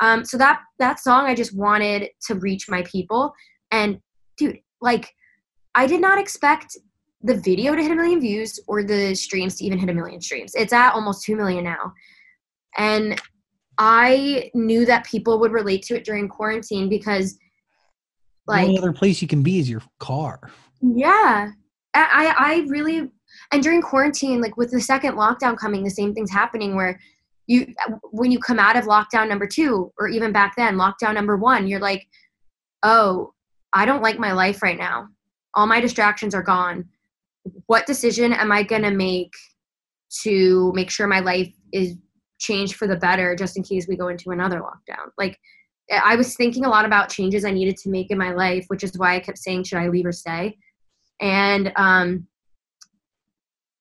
[0.00, 3.34] Um, so that that song I just wanted to reach my people.
[3.70, 4.00] And
[4.38, 5.12] dude, like
[5.74, 6.76] I did not expect
[7.22, 10.22] the video to hit a million views or the streams to even hit a million
[10.22, 10.54] streams.
[10.54, 11.92] It's at almost two million now.
[12.78, 13.20] And
[13.82, 17.38] I knew that people would relate to it during quarantine because
[18.46, 20.38] the like only other place you can be is your car.
[20.82, 21.50] yeah.
[21.94, 23.08] I, I I really
[23.52, 27.00] and during quarantine, like with the second lockdown coming, the same thing's happening where
[27.46, 27.72] you
[28.10, 31.66] when you come out of lockdown number two, or even back then, lockdown number one,
[31.66, 32.06] you're like,
[32.82, 33.32] Oh,
[33.72, 35.08] I don't like my life right now.
[35.54, 36.86] All my distractions are gone.
[37.66, 39.32] What decision am I gonna make
[40.22, 41.96] to make sure my life is
[42.40, 45.10] changed for the better just in case we go into another lockdown?
[45.16, 45.38] Like
[45.92, 48.84] I was thinking a lot about changes I needed to make in my life, which
[48.84, 50.56] is why I kept saying, should I leave or stay?
[51.20, 52.26] And um,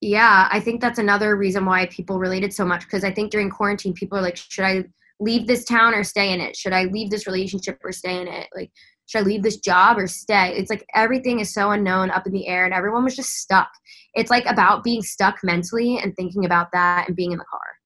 [0.02, 3.50] yeah, I think that's another reason why people related so much because I think during
[3.50, 4.86] quarantine, people are like, should I
[5.20, 6.56] leave this town or stay in it?
[6.56, 8.48] Should I leave this relationship or stay in it?
[8.56, 8.72] Like,
[9.08, 10.54] should I leave this job or stay?
[10.56, 13.70] It's like everything is so unknown, up in the air, and everyone was just stuck.
[14.14, 17.79] It's like about being stuck mentally and thinking about that and being in the car.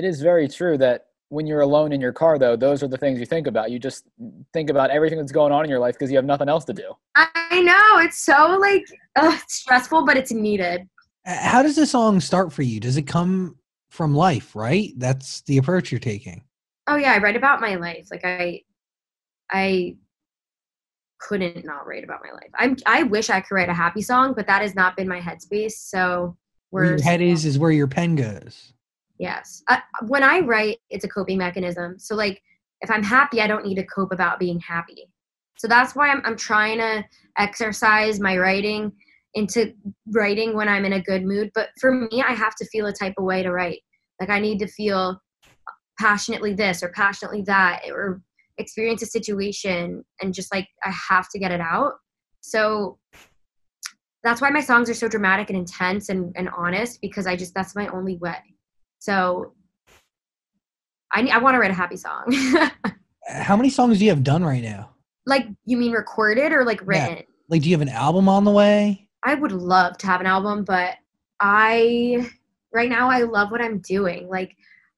[0.00, 2.96] It is very true that when you're alone in your car, though, those are the
[2.96, 3.70] things you think about.
[3.70, 4.04] You just
[4.54, 6.72] think about everything that's going on in your life because you have nothing else to
[6.72, 6.94] do.
[7.16, 8.86] I know it's so like
[9.16, 10.88] ugh, stressful, but it's needed.
[11.26, 12.80] Uh, How does the song start for you?
[12.80, 13.58] Does it come
[13.90, 14.94] from life, right?
[14.96, 16.44] That's the approach you're taking.
[16.86, 18.08] Oh yeah, I write about my life.
[18.10, 18.62] Like I,
[19.50, 19.96] I
[21.18, 22.50] couldn't not write about my life.
[22.58, 22.74] I'm.
[22.86, 25.72] I wish I could write a happy song, but that has not been my headspace.
[25.72, 26.38] So
[26.70, 28.72] Where we're your head is is where your pen goes.
[29.20, 29.62] Yes.
[29.68, 31.98] I, when I write, it's a coping mechanism.
[31.98, 32.42] So, like,
[32.80, 35.12] if I'm happy, I don't need to cope about being happy.
[35.58, 37.04] So that's why I'm, I'm trying to
[37.36, 38.90] exercise my writing
[39.34, 39.74] into
[40.06, 41.50] writing when I'm in a good mood.
[41.54, 43.80] But for me, I have to feel a type of way to write.
[44.18, 45.20] Like, I need to feel
[46.00, 48.22] passionately this or passionately that or
[48.56, 51.92] experience a situation and just like I have to get it out.
[52.40, 52.98] So
[54.24, 57.52] that's why my songs are so dramatic and intense and, and honest because I just,
[57.52, 58.38] that's my only way.
[59.00, 59.54] So
[61.12, 62.24] I, I want to write a happy song.
[63.28, 64.90] How many songs do you have done right now?
[65.26, 67.08] Like you mean recorded or like Yeah.
[67.08, 67.24] written?
[67.48, 69.08] Like, do you have an album on the way?
[69.24, 70.94] I would love to have an album, but
[71.40, 72.30] I
[72.72, 74.28] right now I love what I'm doing.
[74.28, 74.54] Like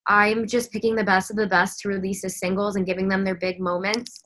[0.06, 3.24] I'm just picking the best of the best to release as singles and giving them
[3.24, 4.20] their big moments.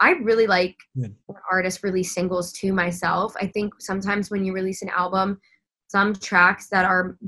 [0.00, 1.14] I really like Good.
[1.26, 3.34] when artists release singles to myself.
[3.40, 5.40] I think sometimes when you release an album,
[5.88, 7.18] some tracks that are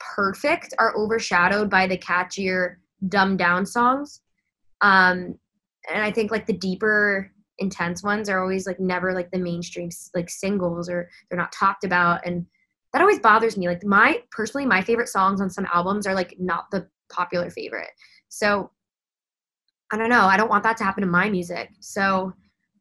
[0.00, 2.76] perfect are overshadowed by the catchier,
[3.08, 4.20] dumbed down songs.
[4.80, 5.38] Um,
[5.88, 9.90] and I think like the deeper, intense ones are always like never like the mainstream
[10.14, 12.46] like singles or they're not talked about, and
[12.92, 13.68] that always bothers me.
[13.68, 17.90] Like my personally, my favorite songs on some albums are like not the popular favorite.
[18.28, 18.70] So
[19.92, 20.22] I don't know.
[20.22, 21.70] I don't want that to happen to my music.
[21.80, 22.32] So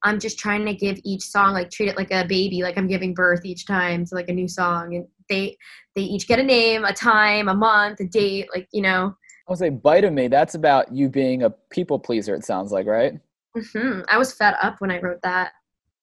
[0.03, 2.87] I'm just trying to give each song like treat it like a baby, like I'm
[2.87, 5.57] giving birth each time to like a new song, and they
[5.95, 9.15] they each get a name, a time, a month, a date, like you know.
[9.47, 10.27] I would say bite of me.
[10.27, 12.35] That's about you being a people pleaser.
[12.35, 13.13] It sounds like, right?
[13.57, 14.01] Mm-hmm.
[14.09, 15.51] I was fed up when I wrote that.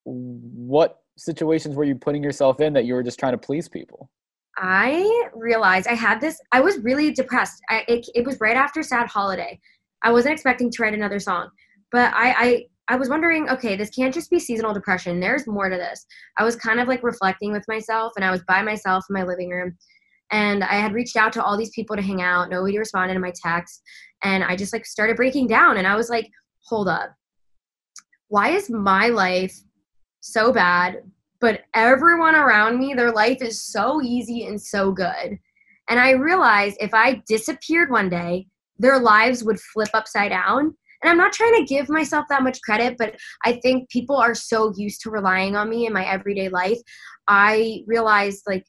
[0.04, 4.10] What situations were you putting yourself in that you were just trying to please people?
[4.58, 6.40] I realized I had this.
[6.52, 7.62] I was really depressed.
[7.68, 9.60] I, it, it was right after Sad Holiday.
[10.02, 11.50] I wasn't expecting to write another song,
[11.92, 15.18] but I, I I was wondering, okay, this can't just be seasonal depression.
[15.18, 16.06] There's more to this.
[16.38, 19.24] I was kind of like reflecting with myself, and I was by myself in my
[19.24, 19.76] living room,
[20.30, 22.50] and I had reached out to all these people to hang out.
[22.50, 23.82] Nobody responded to my text,
[24.22, 26.30] and I just like started breaking down, and I was like,
[26.64, 27.12] hold up,
[28.28, 29.56] why is my life
[30.20, 31.02] so bad,
[31.40, 35.38] but everyone around me, their life is so easy and so good.
[35.88, 40.76] And I realized if I disappeared one day, their lives would flip upside down.
[41.02, 44.34] And I'm not trying to give myself that much credit, but I think people are
[44.34, 46.78] so used to relying on me in my everyday life.
[47.28, 48.64] I realized, like,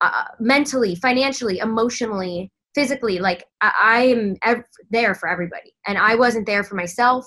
[0.00, 5.74] uh, mentally, financially, emotionally, physically, like, I, am ev- there for everybody.
[5.86, 7.26] And I wasn't there for myself.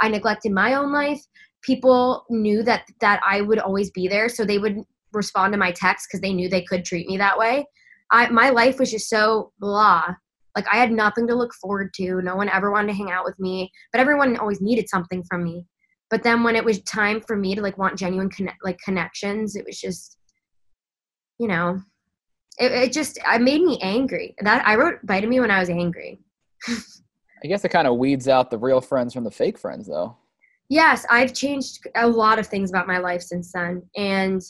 [0.00, 1.20] I neglected my own life
[1.62, 4.78] people knew that that I would always be there, so they would
[5.12, 7.66] respond to my texts because they knew they could treat me that way.
[8.10, 10.14] I my life was just so blah.
[10.58, 12.20] Like I had nothing to look forward to.
[12.20, 15.44] No one ever wanted to hang out with me, but everyone always needed something from
[15.44, 15.64] me.
[16.10, 19.54] But then when it was time for me to like want genuine connect like connections,
[19.54, 20.18] it was just,
[21.38, 21.80] you know,
[22.58, 24.34] it, it just it made me angry.
[24.40, 26.18] That I wrote "Bite of Me" when I was angry.
[26.68, 30.16] I guess it kind of weeds out the real friends from the fake friends, though.
[30.68, 34.42] Yes, I've changed a lot of things about my life since then, and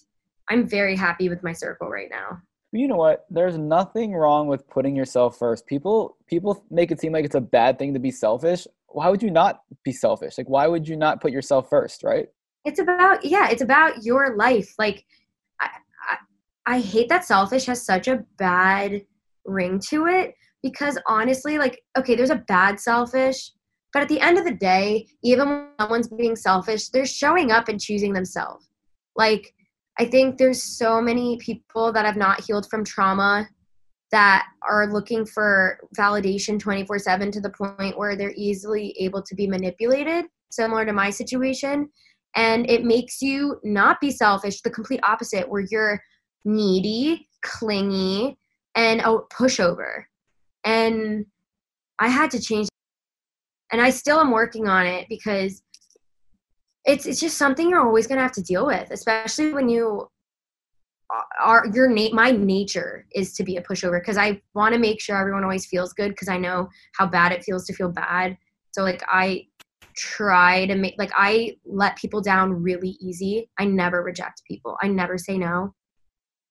[0.49, 2.41] I'm very happy with my circle right now.
[2.73, 3.25] You know what?
[3.31, 5.67] There's nothing wrong with putting yourself first.
[5.67, 8.67] People people make it seem like it's a bad thing to be selfish.
[8.89, 10.37] Why would you not be selfish?
[10.37, 12.27] Like why would you not put yourself first, right?
[12.65, 14.75] It's about yeah, it's about your life.
[14.79, 15.05] Like
[15.61, 15.69] I
[16.11, 19.03] I, I hate that selfish has such a bad
[19.47, 23.51] ring to it because honestly, like okay, there's a bad selfish,
[23.95, 27.69] but at the end of the day, even when someone's being selfish, they're showing up
[27.69, 28.69] and choosing themselves.
[29.17, 29.55] Like
[29.99, 33.49] I think there's so many people that have not healed from trauma
[34.11, 39.35] that are looking for validation 24 7 to the point where they're easily able to
[39.35, 41.89] be manipulated, similar to my situation.
[42.37, 46.01] And it makes you not be selfish, the complete opposite, where you're
[46.45, 48.39] needy, clingy,
[48.75, 50.05] and a pushover.
[50.65, 51.27] And
[51.99, 52.69] I had to change.
[53.73, 55.63] And I still am working on it because
[56.89, 60.09] it's it's just something you're always going to have to deal with, especially when you
[61.41, 65.01] are your na- my nature is to be a pushover because I want to make
[65.01, 68.37] sure everyone always feels good because I know how bad it feels to feel bad.
[68.73, 69.47] So like I
[69.97, 73.51] try to make like I let people down really easy.
[73.59, 74.77] I never reject people.
[74.83, 75.75] I never say no.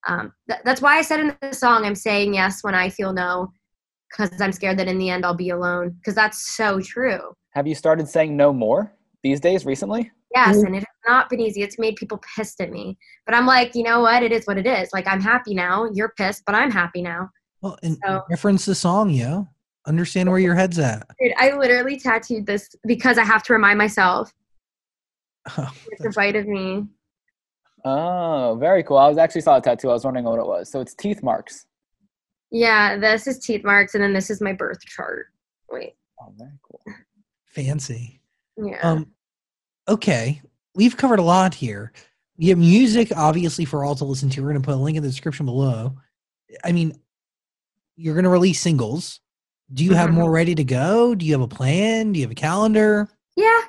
[0.08, 3.12] Um, th- that's why I said in the song I'm saying yes when I feel
[3.12, 3.52] no
[4.10, 7.34] because I'm scared that in the end I'll be alone because that's so true.
[7.52, 8.92] Have you started saying no more
[9.24, 10.12] these days recently?
[10.46, 11.62] Yes, and it has not been easy.
[11.64, 12.98] It's made people pissed at me.
[13.26, 14.22] But I'm like, you know what?
[14.24, 14.90] It is what it is.
[14.94, 15.90] Like I'm happy now.
[15.94, 17.30] You're pissed, but I'm happy now.
[17.62, 19.48] Well, and So- reference the song, yo.
[19.88, 21.08] Understand where your head's at.
[21.20, 24.34] Dude, I literally tattooed this because I have to remind myself.
[25.92, 26.86] It's a bite of me.
[27.86, 28.98] Oh, very cool.
[28.98, 29.90] I was actually saw a tattoo.
[29.90, 30.70] I was wondering what it was.
[30.70, 31.66] So it's teeth marks.
[32.52, 35.28] Yeah, this is teeth marks, and then this is my birth chart.
[35.72, 36.82] Wait, Oh, very cool.
[37.46, 38.22] Fancy.
[38.58, 38.80] yeah.
[38.82, 39.08] Um,
[39.88, 40.42] okay,
[40.76, 41.92] we've covered a lot here.
[42.38, 44.42] You have music, obviously, for all to listen to.
[44.42, 45.96] We're going to put a link in the description below.
[46.64, 47.00] I mean,
[47.96, 49.20] you're going to release singles.
[49.74, 50.14] Do you have Mhm.
[50.14, 51.16] more ready to go?
[51.16, 52.14] Do you have a plan?
[52.14, 53.10] Do you have a calendar?
[53.36, 53.62] Yeah,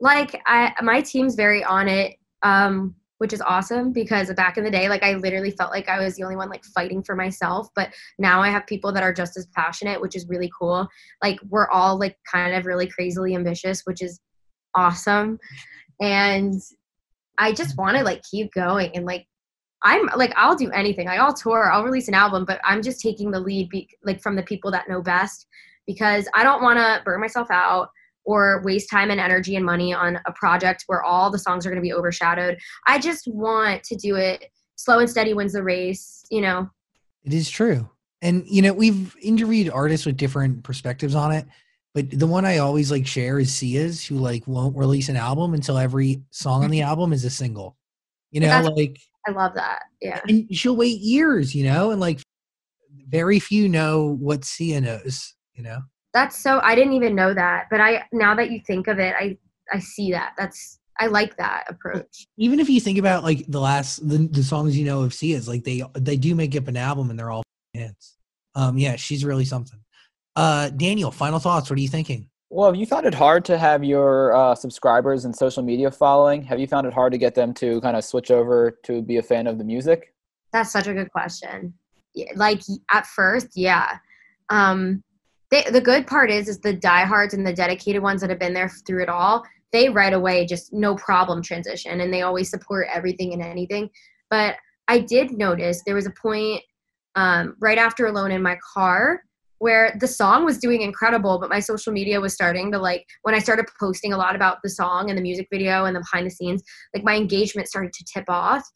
[0.00, 4.70] like I my team's very on it, um, which is awesome because back in the
[4.70, 7.68] day, like I literally felt like I was the only one like fighting for myself,
[7.74, 10.86] but now I have people that are just as passionate, which is really cool.
[11.22, 14.20] Like we're all like kind of really crazily ambitious, which is
[14.74, 15.38] awesome.
[16.00, 16.60] and
[17.38, 19.26] I just want to like keep going and like
[19.84, 21.06] I'm like I'll do anything.
[21.06, 24.20] Like I'll tour, I'll release an album, but I'm just taking the lead be, like
[24.20, 25.46] from the people that know best
[25.86, 27.90] because I don't want to burn myself out
[28.24, 31.70] or waste time and energy and money on a project where all the songs are
[31.70, 32.58] going to be overshadowed.
[32.86, 34.44] I just want to do it
[34.76, 36.68] slow and steady wins the race, you know.
[37.24, 37.88] It is true.
[38.20, 41.46] And you know, we've interviewed artists with different perspectives on it,
[41.94, 45.54] but the one I always like share is Sia's, who like won't release an album
[45.54, 47.76] until every song on the album is a single.
[48.30, 49.82] You know, That's- like I love that.
[50.00, 50.20] Yeah.
[50.26, 52.20] and she'll wait years, you know, and like
[53.08, 55.80] very few know what Sia knows, you know.
[56.14, 59.14] That's so I didn't even know that, but I now that you think of it,
[59.18, 59.36] I
[59.72, 60.34] I see that.
[60.38, 62.26] That's I like that approach.
[62.38, 65.48] Even if you think about like the last the, the songs you know of Sia's,
[65.48, 68.16] like they they do make up an album and they're all hits.
[68.54, 69.78] Um, yeah, she's really something.
[70.38, 71.68] Uh, Daniel, final thoughts.
[71.68, 72.28] What are you thinking?
[72.48, 76.44] Well, have you found it hard to have your uh, subscribers and social media following?
[76.44, 79.16] Have you found it hard to get them to kind of switch over to be
[79.16, 80.14] a fan of the music?
[80.52, 81.74] That's such a good question.
[82.36, 82.60] Like
[82.92, 83.98] at first, yeah.
[84.48, 85.02] Um,
[85.50, 88.54] they, the good part is, is the diehards and the dedicated ones that have been
[88.54, 89.44] there through it all.
[89.72, 93.90] They right away just no problem transition, and they always support everything and anything.
[94.30, 94.54] But
[94.86, 96.62] I did notice there was a point
[97.16, 99.24] um, right after "Alone in My Car"
[99.58, 103.34] where the song was doing incredible, but my social media was starting to like when
[103.34, 106.26] I started posting a lot about the song and the music video and the behind
[106.26, 106.62] the scenes,
[106.94, 108.68] like my engagement started to tip off.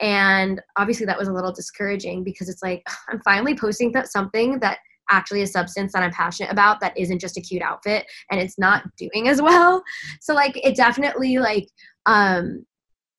[0.00, 4.58] And obviously that was a little discouraging because it's like i'm finally posting that something
[4.60, 4.78] that
[5.10, 8.58] actually is substance that i'm passionate about that isn't just a cute outfit and it's
[8.58, 9.82] not doing as well.
[10.20, 11.68] So like it definitely like
[12.06, 12.64] um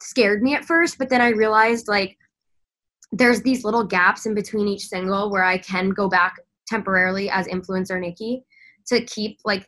[0.01, 2.17] scared me at first but then i realized like
[3.13, 6.36] there's these little gaps in between each single where i can go back
[6.68, 8.43] temporarily as influencer Niki
[8.88, 9.66] to keep like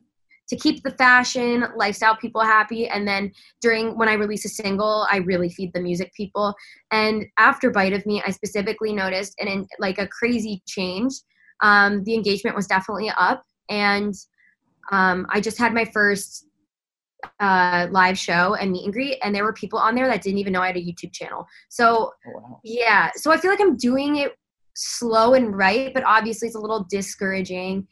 [0.47, 2.87] to keep the fashion lifestyle people happy.
[2.87, 3.31] And then
[3.61, 6.53] during when i release a single i really feed the music people.
[6.91, 11.13] And after bite of me i specifically noticed and in, like a crazy change.
[11.63, 13.43] Um, the engagement was definitely up.
[13.69, 14.13] And
[14.91, 16.47] um, i just had my first
[17.39, 20.37] uh, live show and meet and greet and there were people on there that didn't
[20.37, 21.47] even know i had a youtube channel.
[21.69, 22.59] So Oh, wow.
[22.63, 23.09] yeah.
[23.15, 24.33] So i feel like i'm doing it
[24.75, 27.87] slow and right but obviously it's a little discouraging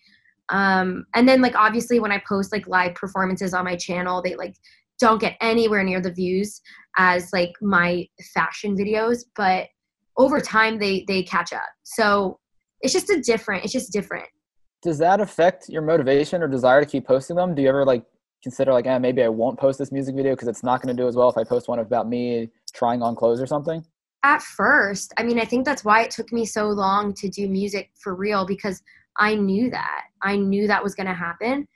[0.50, 4.36] um and then like obviously when i post like live performances on my channel they
[4.36, 4.56] like
[5.00, 6.62] don't get anywhere near the views
[6.98, 9.68] as like my fashion videos but
[10.18, 12.40] over time they they catch up so
[12.82, 14.28] it's just a different it's just different
[14.82, 17.56] Does that affect your motivation or desire to keep posting them?
[17.56, 18.04] Do you ever like
[18.44, 21.02] consider like, eh, maybe I won't post this music video because it's not going to
[21.02, 23.84] do as well if I post one about me trying on clothes or something?
[24.24, 27.48] At first i mean i think that's why it took me so long to do
[27.48, 28.82] music for real because
[29.20, 30.06] i knew that.
[30.24, 31.68] I knew that was going to happen.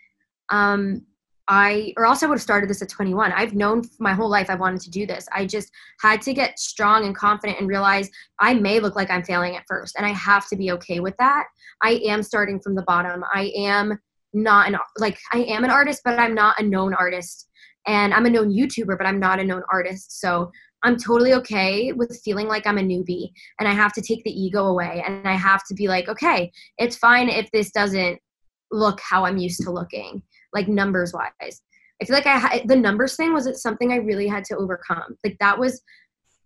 [0.49, 1.05] Um
[1.49, 4.49] i or else i would have started this at 21 i've known my whole life
[4.49, 5.27] i wanted to do this.
[5.33, 5.71] I just
[6.01, 9.63] had to get strong and confident and realize i may look like i'm failing at
[9.67, 11.45] first and i have to be okay with that.
[11.83, 13.23] I am starting from the bottom.
[13.33, 13.97] I am
[14.33, 17.49] not an like i am an artist but i'm not a known artist.
[17.85, 20.19] And i'm a known youtuber but i'm not a known artist.
[20.19, 20.51] So
[20.83, 24.31] I'm totally okay with feeling like I'm a newbie and I have to take the
[24.31, 28.19] ego away and I have to be like, okay, it's fine if this doesn't
[28.71, 30.21] look how I'm used to looking,
[30.53, 31.61] like numbers wise.
[32.01, 34.57] I feel like I ha- the numbers thing was it something I really had to
[34.57, 35.17] overcome.
[35.23, 35.81] Like that was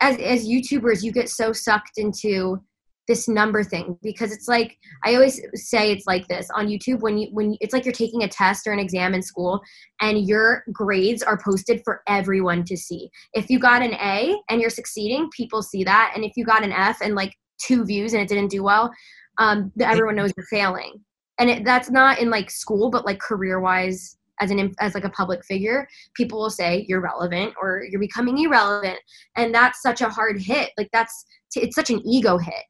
[0.01, 2.61] as as YouTubers, you get so sucked into
[3.07, 7.17] this number thing because it's like I always say it's like this on YouTube when
[7.17, 9.61] you when it's like you're taking a test or an exam in school
[10.01, 13.09] and your grades are posted for everyone to see.
[13.33, 16.63] If you got an A and you're succeeding, people see that, and if you got
[16.63, 18.91] an F and like two views and it didn't do well,
[19.37, 20.93] um, everyone knows you're failing.
[21.39, 24.17] And it, that's not in like school, but like career wise.
[24.41, 28.37] As an as like a public figure, people will say you're relevant or you're becoming
[28.39, 28.99] irrelevant,
[29.37, 30.71] and that's such a hard hit.
[30.77, 31.25] Like that's
[31.55, 32.63] it's such an ego hit,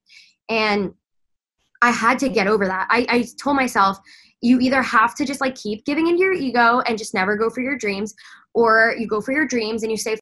[0.50, 0.92] and
[1.82, 2.88] I had to get over that.
[2.92, 3.98] I, I told myself,
[4.42, 7.50] you either have to just like keep giving into your ego and just never go
[7.50, 8.14] for your dreams,
[8.54, 10.18] or you go for your dreams and you say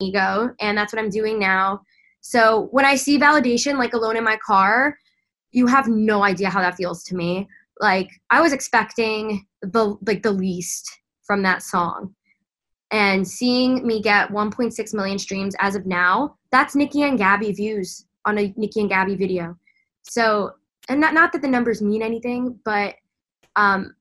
[0.00, 1.80] ego, and that's what I'm doing now.
[2.20, 4.98] So when I see validation like alone in my car,
[5.52, 7.48] you have no idea how that feels to me.
[7.80, 10.90] Like I was expecting the like the least
[11.26, 12.14] from that song.
[12.92, 18.06] And seeing me get 1.6 million streams as of now, that's Niki and Gabi views
[18.24, 19.56] on a Niki and Gabi video.
[20.02, 20.52] So,
[20.88, 22.94] and not not that the numbers mean anything, but
[23.56, 23.94] um,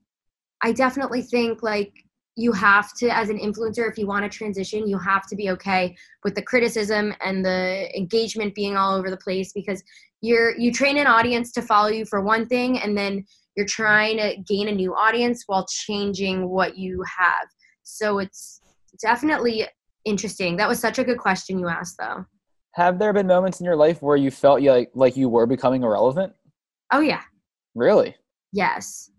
[0.61, 1.93] I definitely think like
[2.35, 5.49] you have to, as an influencer, if you want to transition, you have to be
[5.51, 9.81] okay with the criticism and the engagement being all over the place because
[10.21, 13.25] you're you train an audience to follow you for one thing, and then
[13.55, 17.47] you're trying to gain a new audience while changing what you have.
[17.83, 18.61] So it's
[19.01, 19.65] definitely
[20.05, 20.57] interesting.
[20.57, 22.25] That was such a good question you asked, though.
[22.73, 25.45] Have there been moments in your life where you felt you like like you were
[25.45, 26.33] becoming irrelevant?
[26.91, 27.21] Oh, yeah.
[27.73, 28.15] Really?
[28.51, 29.11] Yes.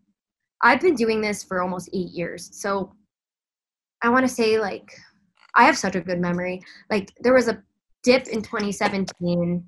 [0.62, 2.50] I've been doing this for almost eight years.
[2.52, 2.92] So
[4.02, 4.90] I want to say, like,
[5.54, 6.62] I have such a good memory.
[6.90, 7.62] Like, there was a
[8.02, 9.66] dip in 2017,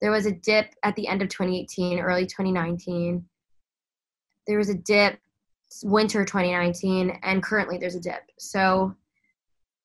[0.00, 3.24] there was a dip at the end of 2018, early 2019.
[4.50, 5.18] There was a dip
[5.84, 8.22] winter 2019, and currently there's a dip.
[8.38, 8.94] So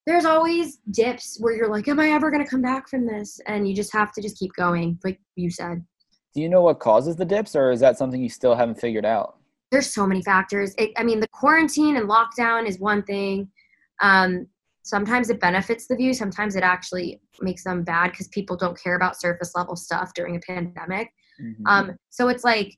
[0.08, 3.40] there's always dips where you're like, Am I ever going to come back from this?
[3.46, 5.86] And you just have to just keep going, like you said.
[6.34, 9.06] Do you know what causes the dips, or is that something you still haven't figured
[9.06, 9.38] out?
[9.72, 10.74] there's so many factors.
[10.78, 13.50] It, I mean, the quarantine and lockdown is one thing.
[14.02, 14.48] Um,
[14.84, 16.14] sometimes it benefits the view.
[16.14, 20.36] Sometimes it actually makes them bad because people don't care about surface level stuff during
[20.36, 21.12] a pandemic.
[21.42, 21.56] Mhm.
[21.66, 22.78] Um, so it's like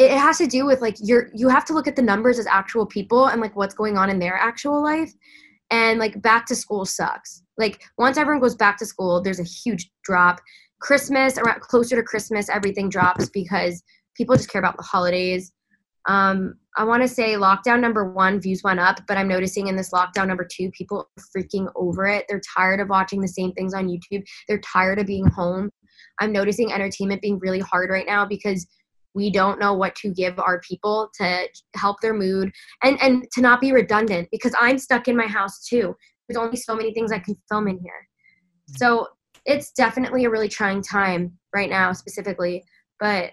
[0.00, 2.46] it, has to do with like you're you have to look at the numbers as
[2.46, 5.12] actual people and like what's going on in their actual life.
[5.70, 7.42] And like back to school sucks.
[7.56, 10.40] Like once everyone goes back to school, there's a huge drop.
[10.80, 13.82] Christmas around closer to Christmas, everything drops because
[14.16, 15.52] people just care about the holidays.
[16.08, 19.76] Um, I want to say lockdown number one views went up, but I'm noticing in
[19.76, 22.24] this lockdown number two, people are freaking over it.
[22.28, 24.24] They're tired of watching the same things on YouTube.
[24.48, 25.70] They're tired of being home.
[26.18, 28.66] I'm noticing entertainment being really hard right now because
[29.14, 32.52] we don't know what to give our people to help their mood
[32.82, 35.96] and and to not be redundant because I'm stuck in my house too.
[36.28, 38.06] There's only so many things I can film in here.
[38.70, 38.76] Mm-hmm.
[38.76, 39.08] So
[39.46, 42.62] it's definitely a really trying time right now specifically,
[42.98, 43.32] but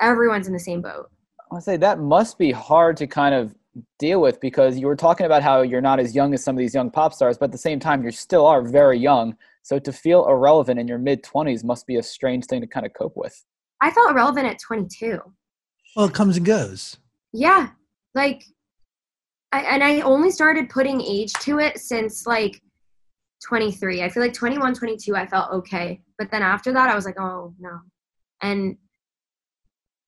[0.00, 1.10] everyone's in the same boat.
[1.52, 3.54] I say that must be hard to kind of
[3.98, 6.58] deal with because you were talking about how you're not as young as some of
[6.58, 9.36] these young pop stars, but at the same time, you still are very young.
[9.62, 12.86] So to feel irrelevant in your mid 20s must be a strange thing to kind
[12.86, 13.44] of cope with.
[13.80, 15.20] I felt irrelevant at 22.
[15.96, 16.98] Well, it comes and goes.
[17.32, 17.68] Yeah,
[18.14, 18.44] like,
[19.52, 22.60] I, and I only started putting age to it since like
[23.46, 24.02] 23.
[24.02, 26.00] I feel like 21, 22, I felt okay.
[26.18, 27.80] But then after that, I was like, oh no.
[28.42, 28.76] And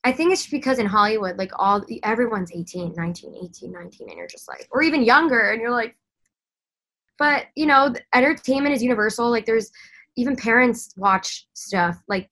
[0.04, 4.26] I think it's because in Hollywood, like all everyone's 18, 19, 18, 19, and you're
[4.26, 5.96] just like, or even younger, and you're like,
[7.18, 9.30] but you know, entertainment is universal.
[9.30, 9.70] Like there's
[10.16, 12.02] even parents watch stuff.
[12.08, 12.28] Like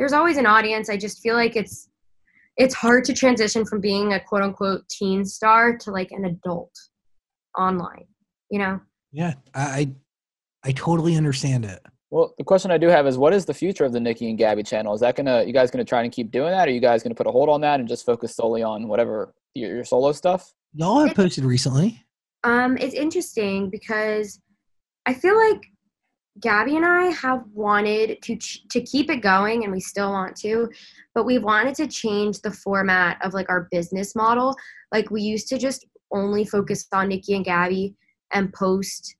[0.00, 0.88] there's always an audience.
[0.88, 1.90] I just feel like it's
[2.56, 6.72] it's hard to transition from being a quote unquote teen star to like an adult
[7.56, 8.06] online.
[8.50, 8.80] You know?
[9.12, 9.94] Yeah, I I,
[10.64, 11.84] I totally understand it.
[12.08, 14.38] Well, the question I do have is what is the future of the Niki and
[14.38, 14.94] Gabi channel?
[14.94, 16.66] Is that gonna you guys gonna try and keep doing that?
[16.66, 18.88] Or are you guys gonna put a hold on that and just focus solely on
[18.88, 20.50] whatever your, your solo stuff?
[20.72, 22.02] Y'all have posted recently.
[22.42, 24.40] Um, it's interesting because
[25.04, 25.60] I feel like
[26.38, 30.36] Gabi and I have wanted to ch- to keep it going, and we still want
[30.36, 30.70] to,
[31.14, 34.56] but we wanted to change the format of like our business model.
[34.92, 37.94] Like we used to just only focus on Niki and Gabi
[38.32, 39.16] and post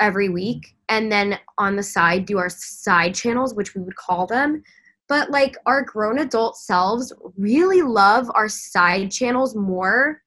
[0.00, 4.26] every week, and then on the side do our side channels, which we would call
[4.26, 4.62] them.
[5.08, 10.22] But like our grown adult selves really love our side channels more.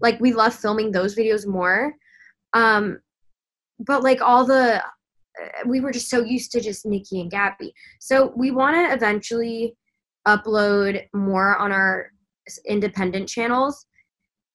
[0.00, 1.94] Like we love filming those videos more.
[2.52, 3.00] Um,
[3.78, 4.82] but like all the
[5.66, 7.72] we were just so used to just Niki and Gabi.
[8.00, 9.74] So we want to eventually
[10.26, 12.10] upload more on our
[12.66, 13.86] independent channels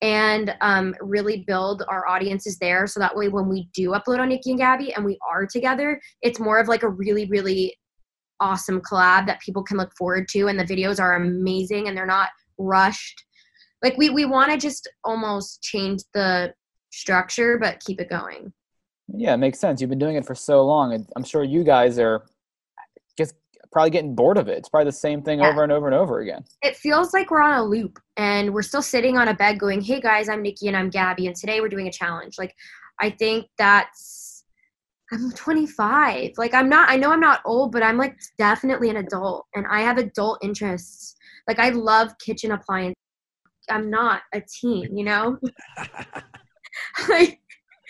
[0.02, 2.86] and um, really build our audiences there.
[2.86, 6.00] So that way, when we do upload on Niki and Gabi and we are together,
[6.22, 7.76] it's more of like a really, really
[8.40, 10.48] awesome collab that people can look forward to.
[10.48, 13.24] And the videos are amazing and they're not rushed.
[13.82, 16.54] Like we, we want to just almost change the
[16.92, 18.52] structure, but keep it going.
[19.14, 19.82] Yeah, it makes sense.
[19.82, 22.26] You've been doing it for so long, I'm sure you guys are
[23.18, 23.36] just
[23.72, 24.58] probably getting bored of it.
[24.58, 25.50] It's probably the same thing Yeah.
[25.50, 26.44] over and over and over again.
[26.62, 29.82] it feels like we're on a loop and we're still sitting on a bed going,
[29.82, 32.38] Hey guys, I'm Niki and I'm Gabi, and today we're doing a challenge.
[32.38, 32.56] Like,
[33.02, 34.46] I think that's,
[35.12, 36.32] I'm 25.
[36.38, 39.66] Like, I'm not, I know I'm not old, but I'm like definitely an adult and
[39.68, 41.16] I have adult interests.
[41.48, 42.96] Like, I love kitchen appliances.
[43.70, 45.38] I'm not a teen, you know?
[47.10, 47.40] like,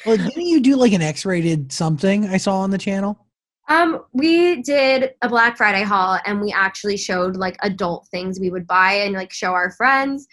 [0.06, 3.26] Well, didn't you do like an X-rated something I saw on the channel?
[3.68, 8.52] Um, we did a Black Friday haul and we actually showed like adult things we
[8.52, 10.28] would buy and like show our friends.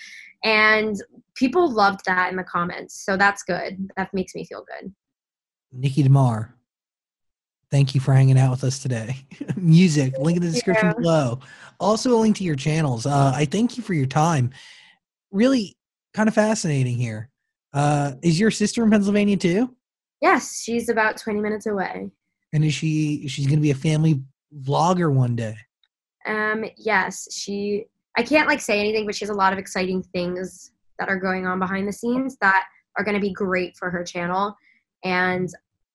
[0.44, 0.96] And
[1.34, 3.02] people loved that in the comments.
[3.04, 3.88] So that's good.
[3.96, 4.92] That makes me feel good.
[5.74, 6.54] Niki DeMar.
[7.70, 9.16] Thank you for hanging out with us today.
[9.56, 10.94] Music, link in the description you.
[10.96, 11.40] below.
[11.80, 13.06] Also, a link to your channels.
[13.06, 14.50] Uh, I thank you for your time.
[15.30, 15.78] Really
[16.12, 17.30] kind of fascinating here.
[17.72, 19.74] Uh, is your sister in Pennsylvania too?
[20.20, 22.10] Yes, she's about 20 minutes away.
[22.52, 24.20] And is she she's gonna be a family
[24.62, 25.56] vlogger one day?
[26.26, 30.02] Um, yes, she I can't like say anything, but she has a lot of exciting
[30.02, 32.64] things that are going on behind the scenes that
[32.98, 34.54] are gonna be great for her channel.
[35.04, 35.48] and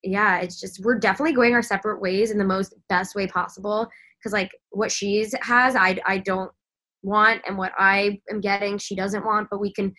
[0.03, 3.87] yeah it's just we're definitely going our separate ways in the most best way possible
[4.19, 6.51] because like what she's has i i don't
[7.01, 9.93] want and what i am getting she doesn't want but we can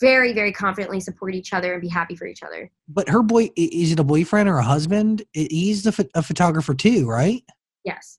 [0.00, 3.50] very very confidently support each other and be happy for each other But her boy
[3.56, 5.22] is it a boyfriend or a husband?
[5.32, 7.42] He's the ph- a photographer too, right?
[7.84, 8.18] yes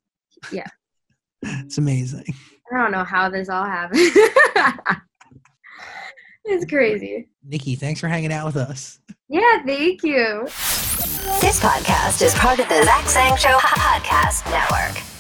[0.52, 0.68] Yeah.
[1.44, 2.26] It's amazing.
[2.74, 4.02] i don't know how this all happened
[6.46, 9.00] it's crazy Niki, thanks for hanging out with us.
[9.30, 10.44] yeah thank you
[11.42, 15.19] This podcast is part of the Zach Sang Show Podcast Network.